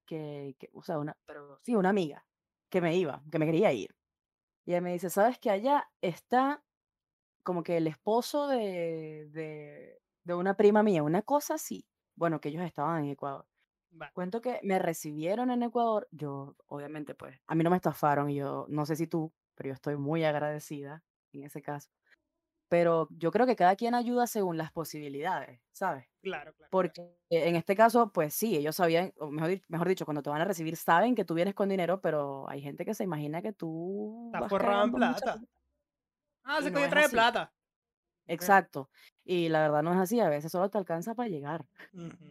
que, 0.06 0.56
que, 0.60 0.70
o 0.74 0.82
sea, 0.84 1.00
una, 1.00 1.18
pero 1.26 1.60
sí, 1.64 1.76
una 1.76 1.90
amiga 1.90 2.26
que 2.70 2.82
me 2.82 2.96
iba, 2.98 3.24
que 3.32 3.40
me 3.40 3.46
quería 3.46 3.72
ir. 3.74 3.96
Y 4.68 4.72
ella 4.72 4.82
me 4.82 4.92
dice, 4.92 5.10
¿sabes 5.10 5.40
que 5.40 5.50
allá 5.50 5.90
está 6.02 6.62
como 7.42 7.64
que 7.64 7.78
el 7.78 7.88
esposo 7.88 8.50
de, 8.50 9.30
de, 9.32 10.02
de 10.26 10.34
una 10.34 10.58
prima 10.58 10.84
mía, 10.84 11.04
una 11.04 11.22
cosa 11.22 11.54
así? 11.54 11.88
Bueno, 12.18 12.42
que 12.42 12.50
ellos 12.50 12.64
estaban 12.64 13.06
en 13.06 13.12
Ecuador. 13.12 13.48
Vale. 13.92 14.12
Cuento 14.12 14.42
que 14.42 14.60
me 14.64 14.78
recibieron 14.78 15.52
en 15.52 15.64
Ecuador, 15.64 16.10
yo 16.12 16.58
obviamente 16.68 17.16
pues, 17.16 17.40
a 17.48 17.56
mí 17.56 17.64
no 17.64 17.70
me 17.70 17.78
estafaron 17.78 18.30
y 18.30 18.36
yo 18.36 18.66
no 18.68 18.86
sé 18.86 18.98
si 18.98 19.08
tú, 19.08 19.34
pero 19.56 19.70
yo 19.70 19.74
estoy 19.74 19.96
muy 19.96 20.26
agradecida 20.26 21.02
en 21.32 21.46
ese 21.46 21.62
caso. 21.62 21.90
Pero 22.70 23.08
yo 23.12 23.32
creo 23.32 23.46
que 23.46 23.56
cada 23.56 23.76
quien 23.78 23.96
ayuda 23.96 24.28
según 24.28 24.58
las 24.58 24.72
posibilidades, 24.74 25.62
¿sabes? 25.72 26.06
Claro, 26.22 26.52
claro. 26.54 26.56
claro. 26.58 26.70
Porque 26.72 27.18
en 27.30 27.56
este 27.56 27.76
caso, 27.76 28.12
pues 28.12 28.34
sí, 28.34 28.58
ellos 28.58 28.76
sabían, 28.76 29.14
o 29.20 29.32
mejor, 29.32 29.50
di- 29.52 29.62
mejor 29.70 29.88
dicho, 29.88 30.04
cuando 30.06 30.22
te 30.22 30.30
van 30.30 30.42
a 30.42 30.46
recibir 30.46 30.76
saben 30.76 31.16
que 31.16 31.24
tú 31.26 31.34
vienes 31.34 31.56
con 31.56 31.70
dinero, 31.70 32.02
pero 32.02 32.50
hay 32.50 32.62
gente 32.62 32.84
que 32.84 32.94
se 32.94 33.06
imagina 33.06 33.42
que 33.42 33.54
tú 33.54 34.26
Está 34.28 34.42
vas 34.42 34.50
forrado 34.50 34.84
en 34.86 34.92
plata. 34.94 35.42
Ah, 36.44 36.58
y 36.62 36.68
ese 36.68 36.72
no 36.72 36.90
trae 36.90 37.06
así. 37.06 37.14
plata. 37.14 37.54
Exacto. 38.28 38.90
Y 39.24 39.48
la 39.48 39.62
verdad 39.62 39.84
no 39.84 39.94
es 39.94 40.00
así, 40.00 40.20
a 40.20 40.28
veces 40.30 40.52
solo 40.52 40.70
te 40.70 40.78
alcanza 40.78 41.16
para 41.16 41.30
llegar. 41.30 41.66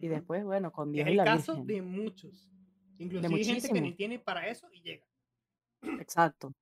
Y 0.01 0.07
después, 0.07 0.43
bueno, 0.43 0.71
con 0.71 0.91
Dios 0.91 1.05
es 1.07 1.11
el 1.11 1.17
la 1.17 1.25
caso 1.25 1.63
Virgen. 1.63 1.67
de 1.67 1.81
muchos. 1.81 2.51
Inclusive 2.99 3.35
hay 3.35 3.43
gente 3.43 3.69
que 3.69 3.81
ni 3.81 3.93
tiene 3.93 4.19
para 4.19 4.47
eso 4.47 4.67
y 4.71 4.81
llega. 4.81 5.05
Exacto. 5.99 6.53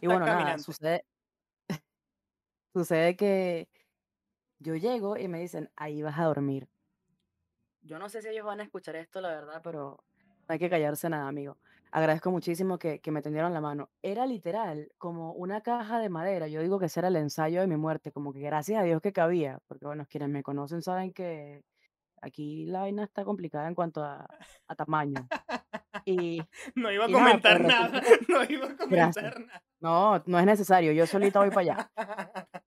Y 0.00 0.06
bueno, 0.06 0.26
nada, 0.26 0.58
sucede, 0.58 1.04
sucede 2.72 3.16
que 3.16 3.68
yo 4.58 4.76
llego 4.76 5.16
y 5.16 5.28
me 5.28 5.40
dicen, 5.40 5.70
ahí 5.76 6.02
vas 6.02 6.18
a 6.18 6.24
dormir. 6.24 6.68
Yo 7.82 7.98
no 7.98 8.08
sé 8.08 8.22
si 8.22 8.28
ellos 8.28 8.46
van 8.46 8.60
a 8.60 8.64
escuchar 8.64 8.96
esto, 8.96 9.20
la 9.20 9.28
verdad, 9.30 9.60
pero 9.62 10.04
no 10.48 10.52
hay 10.52 10.58
que 10.58 10.70
callarse 10.70 11.08
nada, 11.08 11.26
amigo. 11.28 11.58
Agradezco 11.90 12.30
muchísimo 12.30 12.78
que, 12.78 13.00
que 13.00 13.10
me 13.10 13.22
tendieron 13.22 13.52
la 13.52 13.60
mano. 13.60 13.90
Era 14.02 14.24
literal 14.24 14.90
como 14.98 15.32
una 15.32 15.60
caja 15.60 15.98
de 15.98 16.08
madera. 16.08 16.46
Yo 16.48 16.62
digo 16.62 16.78
que 16.78 16.86
ese 16.86 17.00
era 17.00 17.08
el 17.08 17.16
ensayo 17.16 17.60
de 17.60 17.66
mi 17.66 17.76
muerte, 17.76 18.12
como 18.12 18.32
que 18.32 18.40
gracias 18.40 18.80
a 18.80 18.84
Dios 18.84 19.02
que 19.02 19.12
cabía, 19.12 19.58
porque 19.66 19.84
bueno, 19.86 20.06
quienes 20.08 20.30
me 20.30 20.42
conocen 20.42 20.80
saben 20.80 21.12
que 21.12 21.64
aquí 22.22 22.64
la 22.66 22.80
vaina 22.80 23.04
está 23.04 23.24
complicada 23.24 23.68
en 23.68 23.74
cuanto 23.74 24.02
a, 24.02 24.26
a 24.68 24.74
tamaño. 24.76 25.26
Y 26.04 26.40
No 26.76 26.90
iba 26.92 27.04
a 27.06 27.08
y 27.08 27.12
nada, 27.12 27.40
pues 27.40 27.58
comentar 27.58 27.60
nada. 27.64 28.00
que, 28.00 28.18
No 28.28 28.44
iba 28.44 28.66
a 28.66 28.74
gracias. 28.88 29.34
comentar 29.34 29.40
nada. 29.40 29.62
No, 29.80 30.22
no 30.26 30.38
es 30.38 30.46
necesario, 30.46 30.92
yo 30.92 31.06
solita 31.06 31.40
voy 31.40 31.50
para 31.50 31.60
allá. 31.60 31.90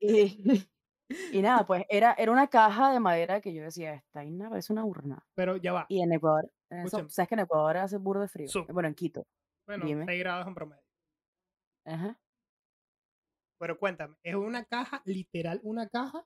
Y, 0.05 0.69
y 1.33 1.41
nada, 1.41 1.65
pues 1.67 1.85
era, 1.89 2.13
era 2.17 2.31
una 2.31 2.47
caja 2.47 2.91
de 2.91 2.99
madera 2.99 3.41
que 3.41 3.53
yo 3.53 3.63
decía, 3.63 3.93
esta 3.93 4.19
vaina 4.19 4.49
parece 4.49 4.73
una 4.73 4.85
urna. 4.85 5.25
Pero 5.35 5.57
ya 5.57 5.73
va. 5.73 5.85
Y 5.89 6.01
en 6.01 6.13
Ecuador, 6.13 6.51
en 6.69 6.79
eso, 6.79 6.87
Escúchame. 6.87 7.09
¿sabes 7.09 7.29
que 7.29 7.35
en 7.35 7.39
Ecuador 7.41 7.77
hace 7.77 7.97
burro 7.97 8.21
de 8.21 8.27
frío? 8.27 8.47
Bueno, 8.69 8.87
en 8.87 8.95
Quito. 8.95 9.27
Bueno, 9.67 9.85
Dime. 9.85 10.05
6 10.05 10.19
grados 10.19 10.47
en 10.47 10.55
promedio. 10.55 10.83
Ajá. 11.85 12.19
Pero 13.59 13.79
cuéntame, 13.79 14.15
¿es 14.23 14.35
una 14.35 14.65
caja, 14.65 15.01
literal 15.05 15.59
una 15.63 15.87
caja? 15.87 16.25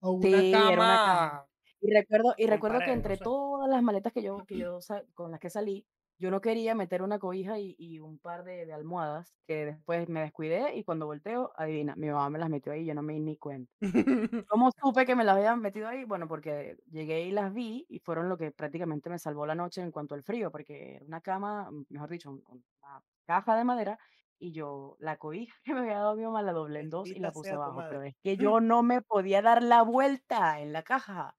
¿O 0.00 0.12
una 0.12 0.28
Sí, 0.28 0.52
era 0.52 0.72
una 0.72 0.96
caja. 0.96 1.46
Y 1.80 1.92
recuerdo, 1.92 2.34
y 2.36 2.46
recuerdo 2.46 2.78
que? 2.80 2.86
No 2.86 2.92
entre 2.92 3.16
sé. 3.16 3.24
todas 3.24 3.68
las 3.68 3.82
maletas 3.82 4.12
que 4.12 4.22
yo, 4.22 4.44
que 4.46 4.58
yo 4.58 4.78
con 5.14 5.30
las 5.30 5.40
que 5.40 5.50
salí, 5.50 5.86
yo 6.18 6.30
no 6.30 6.40
quería 6.40 6.74
meter 6.74 7.02
una 7.02 7.18
cobija 7.18 7.58
y, 7.58 7.74
y 7.78 8.00
un 8.00 8.18
par 8.18 8.44
de, 8.44 8.66
de 8.66 8.72
almohadas 8.72 9.36
que 9.46 9.64
después 9.66 10.08
me 10.08 10.20
descuidé 10.22 10.74
y 10.76 10.84
cuando 10.84 11.06
volteo, 11.06 11.52
adivina, 11.56 11.96
mi 11.96 12.08
mamá 12.08 12.30
me 12.30 12.38
las 12.38 12.50
metió 12.50 12.72
ahí 12.72 12.82
y 12.82 12.86
yo 12.86 12.94
no 12.94 13.02
me 13.02 13.14
di 13.14 13.20
ni 13.20 13.36
cuenta. 13.38 13.72
¿Cómo 14.46 14.70
supe 14.80 15.06
que 15.06 15.16
me 15.16 15.24
las 15.24 15.36
habían 15.36 15.60
metido 15.60 15.88
ahí? 15.88 16.04
Bueno, 16.04 16.28
porque 16.28 16.76
llegué 16.90 17.22
y 17.22 17.30
las 17.32 17.52
vi 17.54 17.86
y 17.88 17.98
fueron 18.00 18.28
lo 18.28 18.36
que 18.38 18.52
prácticamente 18.52 19.08
me 19.10 19.18
salvó 19.18 19.46
la 19.46 19.54
noche 19.54 19.80
en 19.80 19.90
cuanto 19.90 20.14
al 20.14 20.22
frío, 20.22 20.50
porque 20.52 20.96
era 20.96 21.04
una 21.06 21.20
cama, 21.22 21.70
mm, 21.70 21.84
mejor 21.88 22.10
dicho, 22.10 22.30
un- 22.30 22.44
una 22.46 23.02
caja 23.26 23.56
de 23.56 23.64
madera 23.64 23.98
y 24.38 24.52
yo 24.52 24.96
la 24.98 25.16
cobija 25.16 25.54
que 25.64 25.74
me 25.74 25.80
había 25.80 25.94
dado 25.98 26.16
mi 26.16 26.24
mamá 26.24 26.42
la 26.42 26.52
doblé 26.52 26.80
en 26.80 26.90
dos 26.90 27.10
y 27.12 27.20
la 27.20 27.32
puse 27.32 27.54
abajo, 27.54 27.84
pero 27.88 28.02
es 28.02 28.14
que 28.22 28.36
yo 28.36 28.60
no 28.60 28.82
me 28.82 29.00
podía 29.02 29.40
dar 29.42 29.62
la 29.62 29.82
vuelta 29.82 30.60
en 30.60 30.72
la 30.72 30.82
caja. 30.82 31.36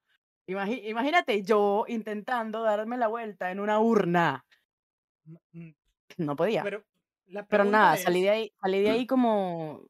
Imagínate 0.48 1.44
yo 1.44 1.86
intentando 1.88 2.62
darme 2.64 2.98
la 2.98 3.08
vuelta 3.08 3.52
en 3.52 3.60
una 3.60 3.80
urna. 3.80 4.46
No 6.18 6.36
podía. 6.36 6.64
Pero 6.64 6.84
Pero 7.50 7.64
nada, 7.66 7.98
salí 7.98 8.22
de 8.22 8.30
ahí, 8.30 8.54
salí 8.62 8.82
de 8.82 8.90
ahí 8.92 9.08
como, 9.08 9.82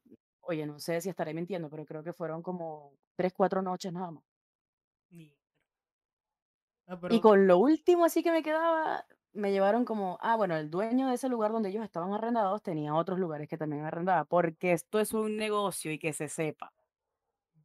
oye, 0.42 0.66
no 0.66 0.80
sé 0.80 1.02
si 1.02 1.10
estaré 1.10 1.34
mintiendo, 1.34 1.70
pero 1.70 1.86
creo 1.86 2.04
que 2.04 2.14
fueron 2.14 2.42
como 2.42 2.94
tres, 3.16 3.34
cuatro 3.34 3.62
noches 3.62 3.92
nada 3.92 4.12
más. 4.12 4.24
Ah, 6.88 7.00
Y 7.10 7.20
con 7.20 7.48
lo 7.48 7.58
último 7.58 8.06
así 8.06 8.22
que 8.22 8.32
me 8.32 8.44
quedaba, 8.44 9.06
me 9.34 9.52
llevaron 9.52 9.86
como, 9.86 10.18
ah, 10.22 10.36
bueno, 10.36 10.56
el 10.56 10.70
dueño 10.70 11.08
de 11.08 11.16
ese 11.16 11.30
lugar 11.30 11.52
donde 11.52 11.70
ellos 11.70 11.84
estaban 11.84 12.14
arrendados 12.14 12.62
tenía 12.62 12.94
otros 12.94 13.20
lugares 13.20 13.50
que 13.50 13.58
también 13.58 13.84
arrendaba, 13.84 14.26
porque 14.26 14.72
esto 14.72 15.00
es 15.00 15.14
un 15.14 15.36
negocio 15.36 15.92
y 15.92 16.00
que 16.00 16.14
se 16.14 16.28
sepa. 16.28 16.72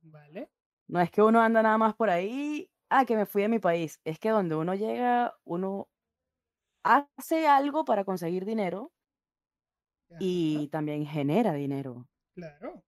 Vale. 0.02 0.50
No 0.88 1.00
es 1.00 1.10
que 1.10 1.22
uno 1.22 1.40
anda 1.40 1.62
nada 1.62 1.78
más 1.78 1.94
por 1.94 2.10
ahí, 2.10 2.70
ah, 2.88 3.04
que 3.04 3.16
me 3.16 3.26
fui 3.26 3.42
de 3.42 3.48
mi 3.48 3.58
país. 3.58 4.00
Es 4.04 4.18
que 4.18 4.30
donde 4.30 4.56
uno 4.56 4.74
llega, 4.74 5.34
uno 5.44 5.88
hace 6.82 7.46
algo 7.46 7.84
para 7.84 8.04
conseguir 8.04 8.44
dinero 8.44 8.92
Ajá, 10.10 10.18
y 10.20 10.68
también 10.68 11.06
genera 11.06 11.52
dinero. 11.52 12.08
Claro. 12.34 12.82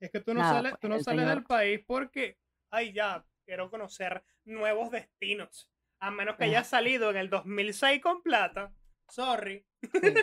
Es 0.00 0.10
que 0.10 0.20
tú 0.20 0.34
no 0.34 0.40
Nada, 0.40 0.54
sales, 0.54 0.72
pues 0.72 0.80
tú 0.80 0.88
no 0.88 0.98
sales 1.00 1.26
del 1.26 1.44
país 1.44 1.80
porque, 1.86 2.38
ay, 2.70 2.92
ya, 2.92 3.24
quiero 3.44 3.70
conocer 3.70 4.24
nuevos 4.44 4.90
destinos. 4.90 5.70
A 6.00 6.10
menos 6.10 6.36
que 6.36 6.44
ah, 6.44 6.46
hayas 6.48 6.66
salido 6.68 7.10
en 7.10 7.16
el 7.16 7.30
2006 7.30 8.00
con 8.02 8.22
plata. 8.22 8.74
Sorry. 9.08 9.64
sí, 9.92 10.14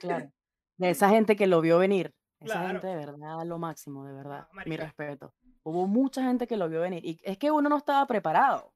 claro. 0.00 0.30
De 0.78 0.90
esa 0.90 1.08
gente 1.10 1.34
que 1.36 1.46
lo 1.46 1.60
vio 1.60 1.78
venir. 1.78 2.14
Esa 2.40 2.54
Claro. 2.54 2.68
gente 2.68 2.86
de 2.88 2.96
verdad, 2.96 3.44
lo 3.44 3.58
máximo, 3.58 4.04
de 4.04 4.12
verdad. 4.12 4.48
No, 4.52 4.62
Mi 4.66 4.76
respeto. 4.76 5.34
Hubo 5.64 5.86
mucha 5.86 6.22
gente 6.22 6.46
que 6.46 6.56
lo 6.56 6.68
vio 6.68 6.80
venir. 6.80 7.04
Y 7.04 7.20
es 7.22 7.38
que 7.38 7.50
uno 7.50 7.68
no 7.68 7.76
estaba 7.78 8.06
preparado. 8.06 8.72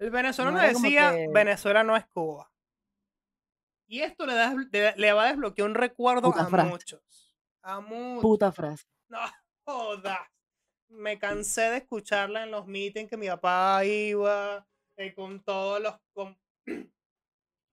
El 0.00 0.06
No 0.08 0.12
venezolano 0.12 0.58
como 0.72 0.82
decía, 0.82 1.12
que 1.12 1.28
Venezuela 1.28 1.84
no 1.84 1.94
es 1.96 2.06
Cuba. 2.06 2.50
Y 3.86 4.00
esto 4.00 4.24
le, 4.26 4.34
da- 4.34 4.54
le, 4.72 4.94
le 4.96 5.12
va 5.12 5.24
a 5.24 5.28
desbloquear 5.28 5.68
un 5.68 5.74
recuerdo 5.74 6.30
puta 6.32 6.44
a 6.44 6.46
frase. 6.46 6.68
muchos. 6.70 7.36
A 7.62 7.80
muchos. 7.80 8.22
Puta 8.22 8.52
frase. 8.52 8.84
No 9.10 9.18
jodas. 9.66 10.20
Me 10.88 11.18
cansé 11.18 11.62
de 11.70 11.76
escucharla 11.78 12.44
en 12.44 12.50
los 12.50 12.66
meetings 12.66 13.10
que 13.10 13.16
mi 13.16 13.26
papá 13.28 13.84
iba 13.84 14.66
eh, 14.96 15.12
con 15.14 15.42
todos 15.44 15.80
los 15.80 15.94
con 16.12 16.36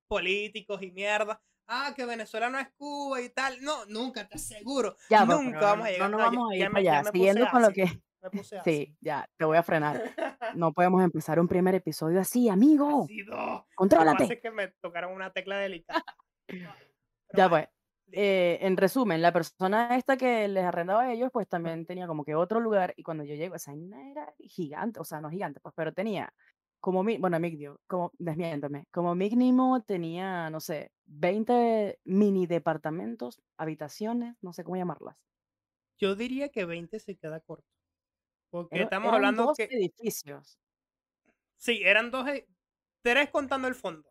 políticos 0.09 0.81
y 0.81 0.91
mierda. 0.91 1.41
Ah, 1.67 1.93
que 1.95 2.05
Venezuela 2.05 2.49
no 2.49 2.59
es 2.59 2.69
Cuba 2.77 3.21
y 3.21 3.29
tal. 3.29 3.61
No, 3.61 3.85
nunca, 3.85 4.27
te 4.27 4.35
aseguro. 4.35 4.95
Ya, 5.09 5.25
Nunca 5.25 5.59
pero 5.59 5.61
vamos 5.67 5.85
a 5.85 5.89
no, 5.89 5.93
llegar. 5.93 6.09
no 6.11 6.17
No, 6.17 6.23
ya, 6.23 6.25
vamos 6.29 6.51
a 6.51 6.55
ya 6.55 6.63
ir 6.63 6.67
me, 6.69 6.71
para 6.73 6.83
ya 6.83 6.99
allá. 6.99 7.11
Siguiendo 7.11 7.47
con 7.51 7.61
lo 7.61 7.69
que... 7.71 8.01
Me 8.31 8.39
puse 8.39 8.57
ácido. 8.57 8.75
Sí, 8.75 8.97
ya, 9.01 9.29
te 9.37 9.45
voy 9.45 9.57
a 9.57 9.63
frenar. 9.63 10.01
No 10.55 10.71
podemos 10.73 11.03
empezar 11.03 11.39
un 11.39 11.47
primer 11.47 11.75
episodio 11.75 12.19
así, 12.21 12.47
amigo. 12.47 13.07
Lo 13.25 13.65
que 13.67 13.75
Contrólate. 13.75 14.23
es 14.35 14.41
que 14.41 14.51
me 14.51 14.69
tocaron 14.81 15.13
una 15.13 15.31
tecla 15.33 15.57
delicada. 15.57 16.03
Pero 16.47 16.71
Ya 17.33 17.49
pues. 17.49 17.67
eh, 18.13 18.59
en 18.61 18.77
resumen, 18.77 19.21
la 19.21 19.33
persona 19.33 19.95
esta 19.97 20.15
que 20.15 20.47
les 20.47 20.63
arrendaba 20.63 21.03
a 21.03 21.11
ellos, 21.13 21.29
pues 21.33 21.47
también 21.49 21.85
tenía 21.85 22.07
como 22.07 22.23
que 22.23 22.35
otro 22.35 22.59
lugar. 22.59 22.93
Y 22.95 23.03
cuando 23.03 23.23
yo 23.25 23.35
llego, 23.35 23.55
esa 23.55 23.73
era 23.73 24.33
gigante, 24.39 24.99
o 24.99 25.03
sea, 25.03 25.19
no 25.21 25.29
gigante, 25.29 25.59
pues, 25.59 25.73
pero 25.75 25.93
tenía 25.93 26.33
como, 26.79 27.03
mi, 27.03 27.17
bueno, 27.17 27.39
mínimo, 27.39 27.77
como, 27.87 28.11
desmiéntame, 28.17 28.85
como 28.91 29.15
mínimo 29.15 29.81
tenía, 29.83 30.49
no 30.49 30.59
sé, 30.59 30.91
20 31.05 31.99
mini 32.05 32.47
departamentos, 32.47 33.41
habitaciones, 33.57 34.35
no 34.41 34.53
sé 34.53 34.63
cómo 34.63 34.77
llamarlas. 34.77 35.17
Yo 35.99 36.15
diría 36.15 36.49
que 36.49 36.65
20 36.65 36.99
se 36.99 37.17
queda 37.17 37.39
corto. 37.41 37.67
Porque 38.49 38.75
Era- 38.75 38.83
estamos 38.85 39.07
eran 39.09 39.15
hablando 39.15 39.43
dos 39.45 39.57
que. 39.57 39.65
edificios. 39.65 40.57
Sí, 41.57 41.81
eran 41.83 42.11
dos. 42.11 42.27
e- 42.27 42.47
Tres 43.03 43.29
contando 43.29 43.67
el 43.67 43.75
fondo. 43.75 44.09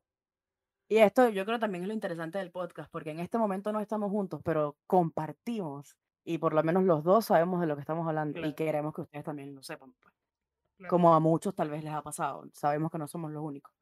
Y 0.89 0.99
esto 0.99 1.29
yo 1.29 1.45
creo 1.45 1.59
también 1.59 1.83
es 1.85 1.89
lo 1.89 1.95
interesante 1.95 2.39
del 2.39 2.51
podcast, 2.53 2.91
porque 2.91 3.11
en 3.11 3.21
este 3.21 3.39
momento 3.39 3.73
no 3.73 3.81
estamos 3.81 4.11
juntos, 4.11 4.41
pero 4.45 4.77
compartimos. 4.87 5.97
Y 6.25 6.39
por 6.39 6.55
lo 6.55 6.63
menos 6.63 6.85
los 6.85 7.05
dos 7.05 7.27
sabemos 7.27 7.61
de 7.61 7.67
lo 7.67 7.75
que 7.77 7.81
estamos 7.83 8.07
hablando 8.09 8.41
y 8.45 8.55
queremos 8.55 8.95
que 8.95 9.03
ustedes 9.03 9.25
también 9.25 9.55
lo 9.55 9.63
sepan. 9.63 9.93
pues. 10.01 10.15
claro. 10.79 10.91
Como 10.91 11.15
a 11.15 11.21
muchos 11.21 11.55
tal 11.55 11.71
vez 11.71 11.83
les 11.85 11.93
ha 11.93 12.03
pasado. 12.03 12.45
Sabemos 12.53 12.91
que 12.91 12.99
no 12.99 13.07
somos 13.09 13.31
los 13.33 13.43
únicos. 13.43 13.73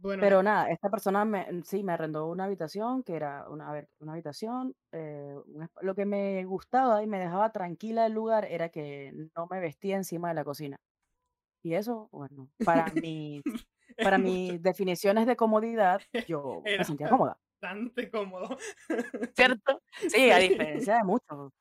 Bueno, 0.00 0.22
Pero 0.22 0.42
nada, 0.42 0.68
esta 0.70 0.90
persona 0.90 1.24
me, 1.24 1.62
sí 1.64 1.82
me 1.82 1.92
arrendó 1.92 2.26
una 2.28 2.44
habitación, 2.44 3.02
que 3.02 3.14
era 3.16 3.48
una, 3.48 3.68
a 3.70 3.72
ver, 3.72 3.88
una 4.00 4.12
habitación. 4.12 4.74
eh, 4.92 5.34
un 5.46 5.62
esp- 5.62 5.82
lo 5.82 5.94
que 5.94 6.04
me 6.06 6.44
gustaba 6.44 7.02
y 7.02 7.06
me 7.06 7.18
dejaba 7.18 7.52
tranquila 7.52 8.04
del 8.04 8.12
lugar 8.14 8.44
era 8.46 8.68
que 8.70 9.12
no 9.36 9.46
me 9.50 9.60
vestía 9.60 9.96
encima 9.96 10.28
de 10.28 10.34
la 10.34 10.44
cocina. 10.44 10.76
Y 11.62 11.74
eso, 11.74 12.08
bueno, 12.12 12.50
para 12.64 12.92
mis, 12.94 13.42
para 14.00 14.18
es 14.18 14.22
mucho. 14.22 14.52
mis 14.52 14.62
definiciones 14.62 15.26
de 15.26 15.36
comodidad, 15.36 16.02
yo 16.26 16.70
me 16.76 16.84
Era 16.84 16.84
sentía 16.84 17.08
cómoda. 17.08 17.38
bastante 17.60 18.10
cómodo. 18.10 18.58
¿Cierto? 19.34 19.82
Sí, 20.06 20.30
a 20.30 20.38
Sí. 20.38 20.44
diferencia 20.48 20.96
de 20.96 21.04
muchos. 21.04 21.52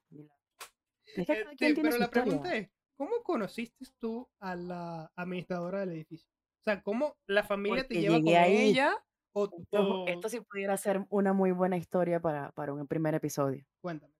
Es 1.15 1.27
que 1.27 1.37
cada 1.37 1.51
Este, 1.51 1.73
tiene 1.73 1.91
pero 1.91 1.91
su 1.91 1.99
la 1.99 2.05
historia. 2.05 2.33
pregunta 2.33 2.55
es, 2.55 2.69
¿cómo 2.97 3.21
conociste 3.23 3.85
tú 3.99 4.29
a 4.39 4.55
la 4.55 5.11
administradora 5.15 5.81
del 5.81 5.91
edificio? 5.91 6.31
Sea, 6.69 6.83
¿cómo 6.83 7.17
la 7.25 7.43
familia 7.43 7.87
te 7.87 7.99
lleva 7.99 8.21
con 8.21 8.35
ahí. 8.35 8.69
ella? 8.69 8.95
O, 9.33 9.45
Esto, 9.45 10.03
o- 10.03 10.07
esto 10.07 10.29
sí 10.29 10.39
pudiera 10.41 10.77
ser 10.77 11.03
una 11.09 11.33
muy 11.33 11.51
buena 11.51 11.77
historia 11.77 12.19
para, 12.19 12.51
para 12.51 12.73
un 12.73 12.85
primer 12.87 13.15
episodio. 13.15 13.65
Cuéntame. 13.81 14.13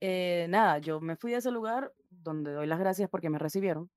Eh, 0.00 0.46
nada, 0.48 0.78
yo 0.78 1.00
me 1.00 1.14
fui 1.16 1.34
a 1.34 1.38
ese 1.38 1.50
lugar 1.52 1.94
donde 2.10 2.52
doy 2.52 2.66
las 2.66 2.78
gracias 2.80 3.08
porque 3.08 3.30
me 3.30 3.38
recibieron 3.38 3.90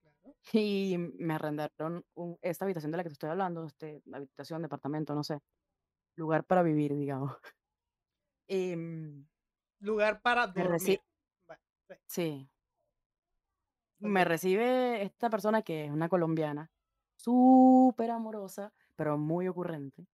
Claro. 0.00 0.36
y 0.52 0.96
me 0.96 1.34
arrendaron 1.34 2.04
un- 2.14 2.38
esta 2.40 2.64
habitación 2.64 2.92
de 2.92 2.96
la 2.98 3.02
que 3.02 3.08
te 3.10 3.14
estoy 3.14 3.30
hablando, 3.30 3.66
este, 3.66 4.00
habitación, 4.12 4.62
departamento, 4.62 5.14
no 5.14 5.24
sé, 5.24 5.40
lugar 6.16 6.44
para 6.44 6.62
vivir, 6.62 6.94
digamos. 6.94 7.36
Mm, 8.48 9.24
Lugar 9.80 10.20
para 10.20 10.46
dormir. 10.46 11.00
Sí. 12.06 12.50
Me 14.02 14.24
recibe 14.24 15.02
esta 15.02 15.30
persona 15.30 15.62
que 15.62 15.84
es 15.84 15.90
una 15.90 16.08
colombiana, 16.08 16.70
súper 17.16 18.10
amorosa, 18.10 18.72
pero 18.96 19.16
muy 19.16 19.48
ocurrente. 19.48 20.06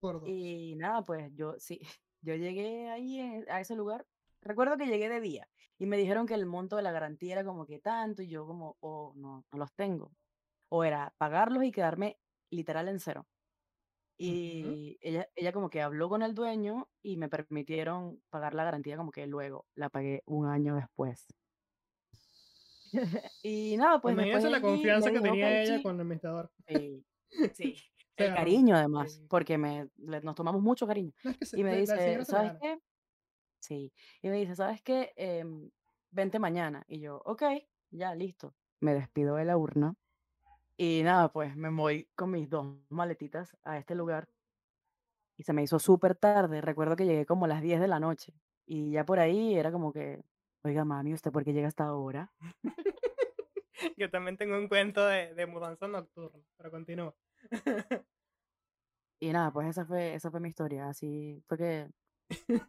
Por 0.00 0.20
dos. 0.20 0.28
Y 0.28 0.74
nada, 0.76 1.02
pues 1.02 1.30
yo 1.34 1.54
sí, 1.58 1.80
yo 2.20 2.34
llegué 2.34 2.90
ahí 2.90 3.20
a 3.48 3.60
ese 3.60 3.76
lugar. 3.76 4.06
Recuerdo 4.40 4.76
que 4.76 4.86
llegué 4.86 5.08
de 5.08 5.20
día 5.20 5.48
y 5.78 5.86
me 5.86 5.96
dijeron 5.96 6.26
que 6.26 6.34
el 6.34 6.46
monto 6.46 6.76
de 6.76 6.82
la 6.82 6.92
garantía 6.92 7.34
era 7.34 7.44
como 7.44 7.66
que 7.66 7.78
tanto 7.78 8.22
y 8.22 8.28
yo 8.28 8.46
como, 8.46 8.76
oh, 8.80 9.12
no, 9.16 9.44
no 9.50 9.58
los 9.58 9.72
tengo. 9.74 10.12
O 10.68 10.84
era 10.84 11.14
pagarlos 11.18 11.64
y 11.64 11.72
quedarme 11.72 12.18
literal 12.50 12.88
en 12.88 13.00
cero. 13.00 13.26
Y 14.18 14.98
ella, 15.02 15.28
ella 15.34 15.52
como 15.52 15.68
que 15.68 15.82
habló 15.82 16.08
con 16.08 16.22
el 16.22 16.34
dueño 16.34 16.88
y 17.02 17.16
me 17.18 17.28
permitieron 17.28 18.22
pagar 18.30 18.54
la 18.54 18.64
garantía 18.64 18.96
como 18.96 19.12
que 19.12 19.26
luego 19.26 19.66
la 19.74 19.90
pagué 19.90 20.22
un 20.26 20.46
año 20.46 20.74
después. 20.74 21.26
Y 23.42 23.76
nada, 23.76 24.00
pues 24.00 24.12
Imagínense 24.14 24.50
la 24.50 24.60
confianza 24.60 25.10
que 25.12 25.20
tenía 25.20 25.62
ella 25.62 25.76
sí. 25.76 25.82
con 25.82 25.94
el 25.96 26.00
administrador. 26.00 26.50
Sí, 26.68 27.04
sí. 27.54 27.76
El 28.16 28.34
cariño 28.34 28.74
además, 28.76 29.12
Sí. 29.12 29.26
porque 29.28 29.58
me, 29.58 29.88
le- 29.98 30.20
nos 30.22 30.34
tomamos 30.34 30.62
mucho 30.62 30.86
cariño. 30.86 31.12
No 31.24 31.30
es 31.32 31.36
que 31.38 31.46
se- 31.46 31.60
Y 31.60 31.64
me 31.64 31.76
dice, 31.76 32.24
¿sabes 32.24 32.52
qué? 32.60 32.78
Sí. 33.60 33.92
Y 34.22 34.28
me 34.28 34.36
dice, 34.36 34.54
¿sabes 34.56 34.80
qué? 34.82 35.12
Em, 35.16 35.70
vente 36.10 36.38
mañana. 36.38 36.84
Y 36.88 37.00
yo, 37.00 37.20
ok, 37.24 37.42
ya, 37.90 38.14
listo. 38.14 38.54
Me 38.80 38.94
despido 38.94 39.36
de 39.36 39.44
la 39.44 39.56
urna. 39.56 39.94
Y 40.78 41.02
nada, 41.04 41.30
pues 41.32 41.56
me 41.56 41.68
voy 41.70 42.08
con 42.14 42.30
mis 42.30 42.48
dos 42.48 42.66
maletitas 42.90 43.56
a 43.64 43.76
este 43.78 43.94
lugar. 43.94 44.28
Y 45.38 45.42
se 45.42 45.52
me 45.52 45.62
hizo 45.62 45.78
súper 45.78 46.14
tarde. 46.14 46.60
Recuerdo 46.62 46.96
que 46.96 47.04
llegué 47.06 47.26
como 47.26 47.44
a 47.44 47.48
las 47.48 47.60
10 47.60 47.80
de 47.80 47.88
la 47.88 48.00
noche. 48.00 48.32
Y 48.66 48.92
ya 48.92 49.04
por 49.04 49.18
ahí 49.18 49.54
era 49.56 49.70
como 49.72 49.92
que, 49.92 50.22
oiga, 50.64 50.84
mami, 50.84 51.12
¿usted 51.12 51.30
por 51.32 51.44
qué 51.44 51.52
llega 51.52 51.68
hasta 51.68 51.84
ahora? 51.84 52.32
Yo 53.96 54.10
también 54.10 54.36
tengo 54.36 54.56
un 54.56 54.68
cuento 54.68 55.06
de, 55.06 55.34
de 55.34 55.46
mudanza 55.46 55.88
nocturna, 55.88 56.42
pero 56.56 56.70
continúa. 56.70 57.14
Y 59.18 59.32
nada, 59.32 59.50
pues 59.50 59.68
esa 59.68 59.86
fue, 59.86 60.14
esa 60.14 60.30
fue 60.30 60.40
mi 60.40 60.48
historia. 60.48 60.88
Así 60.88 61.42
fue 61.46 61.56
que 61.56 61.88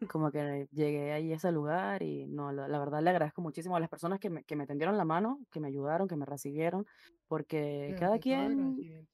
como 0.09 0.31
que 0.31 0.67
llegué 0.71 1.11
ahí 1.11 1.33
a 1.33 1.35
ese 1.35 1.51
lugar 1.51 2.03
y 2.03 2.25
no, 2.27 2.51
la, 2.51 2.67
la 2.67 2.79
verdad 2.79 3.01
le 3.01 3.09
agradezco 3.09 3.41
muchísimo 3.41 3.75
a 3.75 3.79
las 3.79 3.89
personas 3.89 4.19
que 4.19 4.29
me, 4.29 4.43
que 4.43 4.55
me 4.55 4.67
tendieron 4.67 4.97
la 4.97 5.05
mano, 5.05 5.39
que 5.51 5.59
me 5.59 5.67
ayudaron, 5.67 6.07
que 6.07 6.15
me 6.15 6.25
recibieron, 6.25 6.85
porque 7.27 7.87
Ante 7.89 7.99
cada 7.99 8.19
quien, 8.19 9.07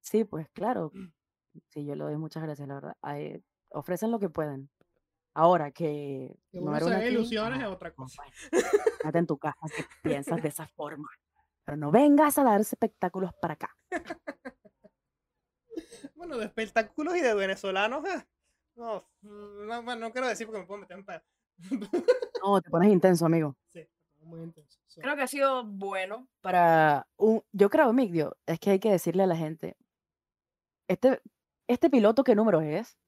sí, 0.00 0.24
pues 0.24 0.48
claro, 0.50 0.92
sí, 1.68 1.84
yo 1.84 1.94
le 1.94 2.04
doy 2.04 2.16
muchas 2.16 2.42
gracias, 2.42 2.66
la 2.68 2.74
verdad. 2.74 2.96
Ay, 3.02 3.42
ofrecen 3.70 4.10
lo 4.10 4.18
que 4.18 4.30
pueden. 4.30 4.70
Ahora 5.34 5.70
que 5.70 6.34
Que 6.50 6.60
no 6.60 6.74
era 6.74 6.86
una 6.86 7.04
ilusiones 7.04 7.60
es 7.60 7.66
otra 7.66 7.92
cosa. 7.92 8.22
bueno, 9.04 9.18
en 9.18 9.26
tu 9.26 9.38
casa 9.38 9.68
si 9.68 9.84
piensas 10.02 10.42
de 10.42 10.48
esa 10.48 10.66
forma. 10.68 11.08
Pero 11.68 11.76
no 11.76 11.90
vengas 11.90 12.38
a 12.38 12.44
dar 12.44 12.62
espectáculos 12.62 13.34
para 13.34 13.52
acá. 13.54 13.76
Bueno, 16.14 16.36
de 16.36 16.46
espectáculos 16.46 17.16
y 17.16 17.20
de 17.20 17.32
venezolanos, 17.34 18.04
eh, 18.04 18.26
no, 18.74 19.06
no, 19.22 20.12
quiero 20.12 20.26
decir 20.26 20.46
porque 20.46 20.60
me 20.60 20.66
puedo 20.66 20.80
meter 20.80 20.98
en 20.98 21.04
pedo. 21.04 21.22
No, 22.42 22.60
te 22.60 22.70
pones 22.70 22.90
intenso, 22.90 23.24
amigo. 23.26 23.54
sí, 23.72 23.86
muy 24.20 24.42
intenso. 24.42 24.78
Creo 24.96 25.14
que 25.14 25.22
ha 25.22 25.26
sido 25.28 25.64
bueno 25.64 26.26
para 26.40 27.06
un... 27.16 27.44
Yo 27.52 27.70
creo, 27.70 27.92
Migdio, 27.92 28.36
es 28.46 28.58
que 28.58 28.70
hay 28.70 28.80
que 28.80 28.90
decirle 28.90 29.22
a 29.22 29.26
la 29.26 29.36
gente, 29.36 29.76
este, 30.88 31.20
este 31.68 31.88
piloto, 31.88 32.24
¿qué 32.24 32.34
número 32.34 32.60
es? 32.60 32.98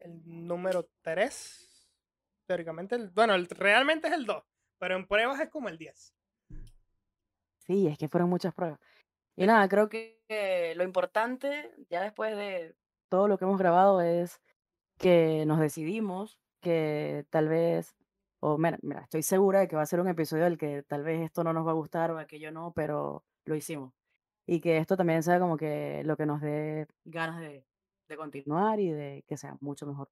El 0.00 0.46
número 0.46 0.90
3, 1.02 1.88
teóricamente, 2.46 2.96
el, 2.96 3.10
bueno, 3.10 3.34
el, 3.34 3.48
realmente 3.48 4.08
es 4.08 4.14
el 4.14 4.26
2, 4.26 4.44
pero 4.78 4.96
en 4.96 5.06
pruebas 5.06 5.40
es 5.40 5.48
como 5.48 5.68
el 5.68 5.78
10. 5.78 6.17
Sí, 7.68 7.86
es 7.86 7.98
que 7.98 8.08
fueron 8.08 8.30
muchas 8.30 8.54
pruebas. 8.54 8.80
Y 9.36 9.46
nada, 9.46 9.68
creo 9.68 9.90
que 9.90 10.22
eh, 10.28 10.74
lo 10.76 10.84
importante, 10.84 11.70
ya 11.90 12.02
después 12.02 12.36
de 12.36 12.76
todo 13.10 13.28
lo 13.28 13.38
que 13.38 13.44
hemos 13.44 13.58
grabado, 13.58 14.00
es 14.00 14.40
que 14.98 15.44
nos 15.46 15.60
decidimos 15.60 16.40
que 16.62 17.26
tal 17.30 17.48
vez, 17.48 17.96
o 18.40 18.58
mira, 18.58 18.78
mira, 18.82 19.02
estoy 19.02 19.22
segura 19.22 19.60
de 19.60 19.68
que 19.68 19.76
va 19.76 19.82
a 19.82 19.86
ser 19.86 20.00
un 20.00 20.08
episodio 20.08 20.44
del 20.44 20.58
que 20.58 20.82
tal 20.82 21.04
vez 21.04 21.20
esto 21.22 21.44
no 21.44 21.52
nos 21.52 21.66
va 21.66 21.72
a 21.72 21.74
gustar 21.74 22.10
o 22.10 22.18
aquello 22.18 22.52
no, 22.52 22.72
pero 22.74 23.24
lo 23.44 23.54
hicimos. 23.54 23.94
Y 24.46 24.60
que 24.60 24.78
esto 24.78 24.96
también 24.96 25.22
sea 25.22 25.38
como 25.40 25.56
que 25.58 26.02
lo 26.04 26.16
que 26.16 26.26
nos 26.26 26.40
dé 26.40 26.86
ganas 27.04 27.40
de, 27.40 27.66
de 28.08 28.16
continuar 28.16 28.80
y 28.80 28.90
de 28.90 29.24
que 29.28 29.36
sea 29.36 29.56
mucho 29.60 29.86
mejor. 29.86 30.10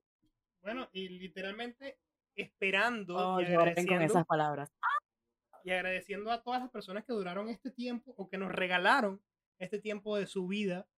Bueno, 0.62 0.88
y 0.92 1.09
literalmente 1.09 1.99
esperando 2.37 3.16
Oh, 3.16 3.40
y 3.40 3.45
orden 3.57 3.87
con 3.87 4.01
agradeciendo, 4.01 4.05
esas 4.05 4.27
palabras. 4.27 4.71
Y 5.66 5.72
agradeciendo 5.72 6.31
a 6.31 6.44
todas 6.44 6.61
las 6.61 6.70
personas 6.70 7.05
que 7.05 7.12
duraron 7.12 7.48
este 7.48 7.72
tiempo 7.72 8.14
o 8.16 8.29
que 8.29 8.38
nos 8.38 8.52
regalaron 8.52 9.20
este 9.59 9.81
tiempo 9.81 10.16
de 10.16 10.29
su 10.29 10.46
vida 10.46 10.88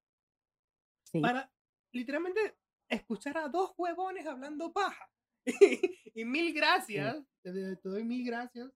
Sí. 1.05 1.23
para 1.23 1.51
literalmente 1.91 2.59
escuchar 2.87 3.39
a 3.39 3.49
dos 3.49 3.73
huevones 3.79 4.27
hablando 4.27 4.71
paja. 4.71 5.11
y 6.15 6.25
mil 6.27 6.53
gracias, 6.53 7.17
te, 7.43 7.77
te 7.77 7.89
doy 7.89 8.05
mil 8.05 8.27
gracias 8.27 8.71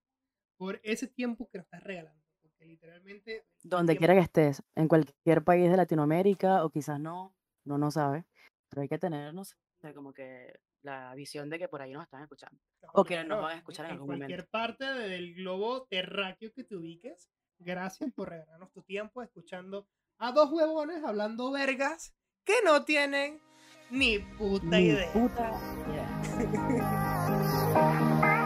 por 0.57 0.81
ese 0.83 1.09
tiempo 1.09 1.47
que 1.51 1.59
nos 1.59 1.67
estás 1.67 1.83
regalando. 1.83 2.25
Porque 2.41 2.65
literalmente... 2.65 3.45
Donde 3.63 3.95
quiera 3.99 4.15
que 4.15 4.21
estés, 4.21 4.63
en 4.75 4.89
cualquier 4.89 5.45
país 5.45 5.71
de 5.71 5.77
Latinoamérica 5.77 6.65
o 6.65 6.71
quizás 6.71 6.99
no, 6.99 7.37
no 7.67 7.77
no 7.77 7.91
sabe, 7.91 8.25
pero 8.71 8.81
hay 8.81 8.89
que 8.89 8.99
tener, 8.99 9.35
no 9.35 9.45
sé, 9.45 9.57
como 9.95 10.15
que 10.15 10.59
la 10.83 11.15
visión 11.15 11.49
de 11.49 11.59
que 11.59 11.69
por 11.69 11.81
ahí 11.83 11.93
nos 11.93 12.03
están 12.05 12.23
escuchando. 12.23 12.59
o 12.95 13.05
que 13.05 13.23
nos 13.25 13.41
van 13.43 13.53
a 13.53 13.57
escuchar 13.59 13.87
en 13.87 13.93
algún 13.93 14.07
momento. 14.09 14.27
cualquier 14.27 14.49
parte 14.49 14.85
del 14.85 15.35
globo 15.35 15.87
terráqueo 15.87 16.53
que 16.53 16.65
te 16.65 16.77
ubiques. 16.77 17.29
Gracias 17.59 18.11
por 18.13 18.29
regalarnos 18.31 18.73
tu 18.73 18.83
tiempo 18.83 19.23
escuchando 19.23 19.87
a 20.19 20.33
dos 20.33 20.51
huevones 20.51 21.03
hablando 21.05 21.51
vergas 21.53 22.15
que 22.45 22.55
no 22.65 22.85
tienen 22.85 23.41
ni 23.91 24.19
puta 24.19 24.67
Ni 24.67 24.87
idea. 24.87 25.13
puta 25.13 25.51
idea. 25.87 26.09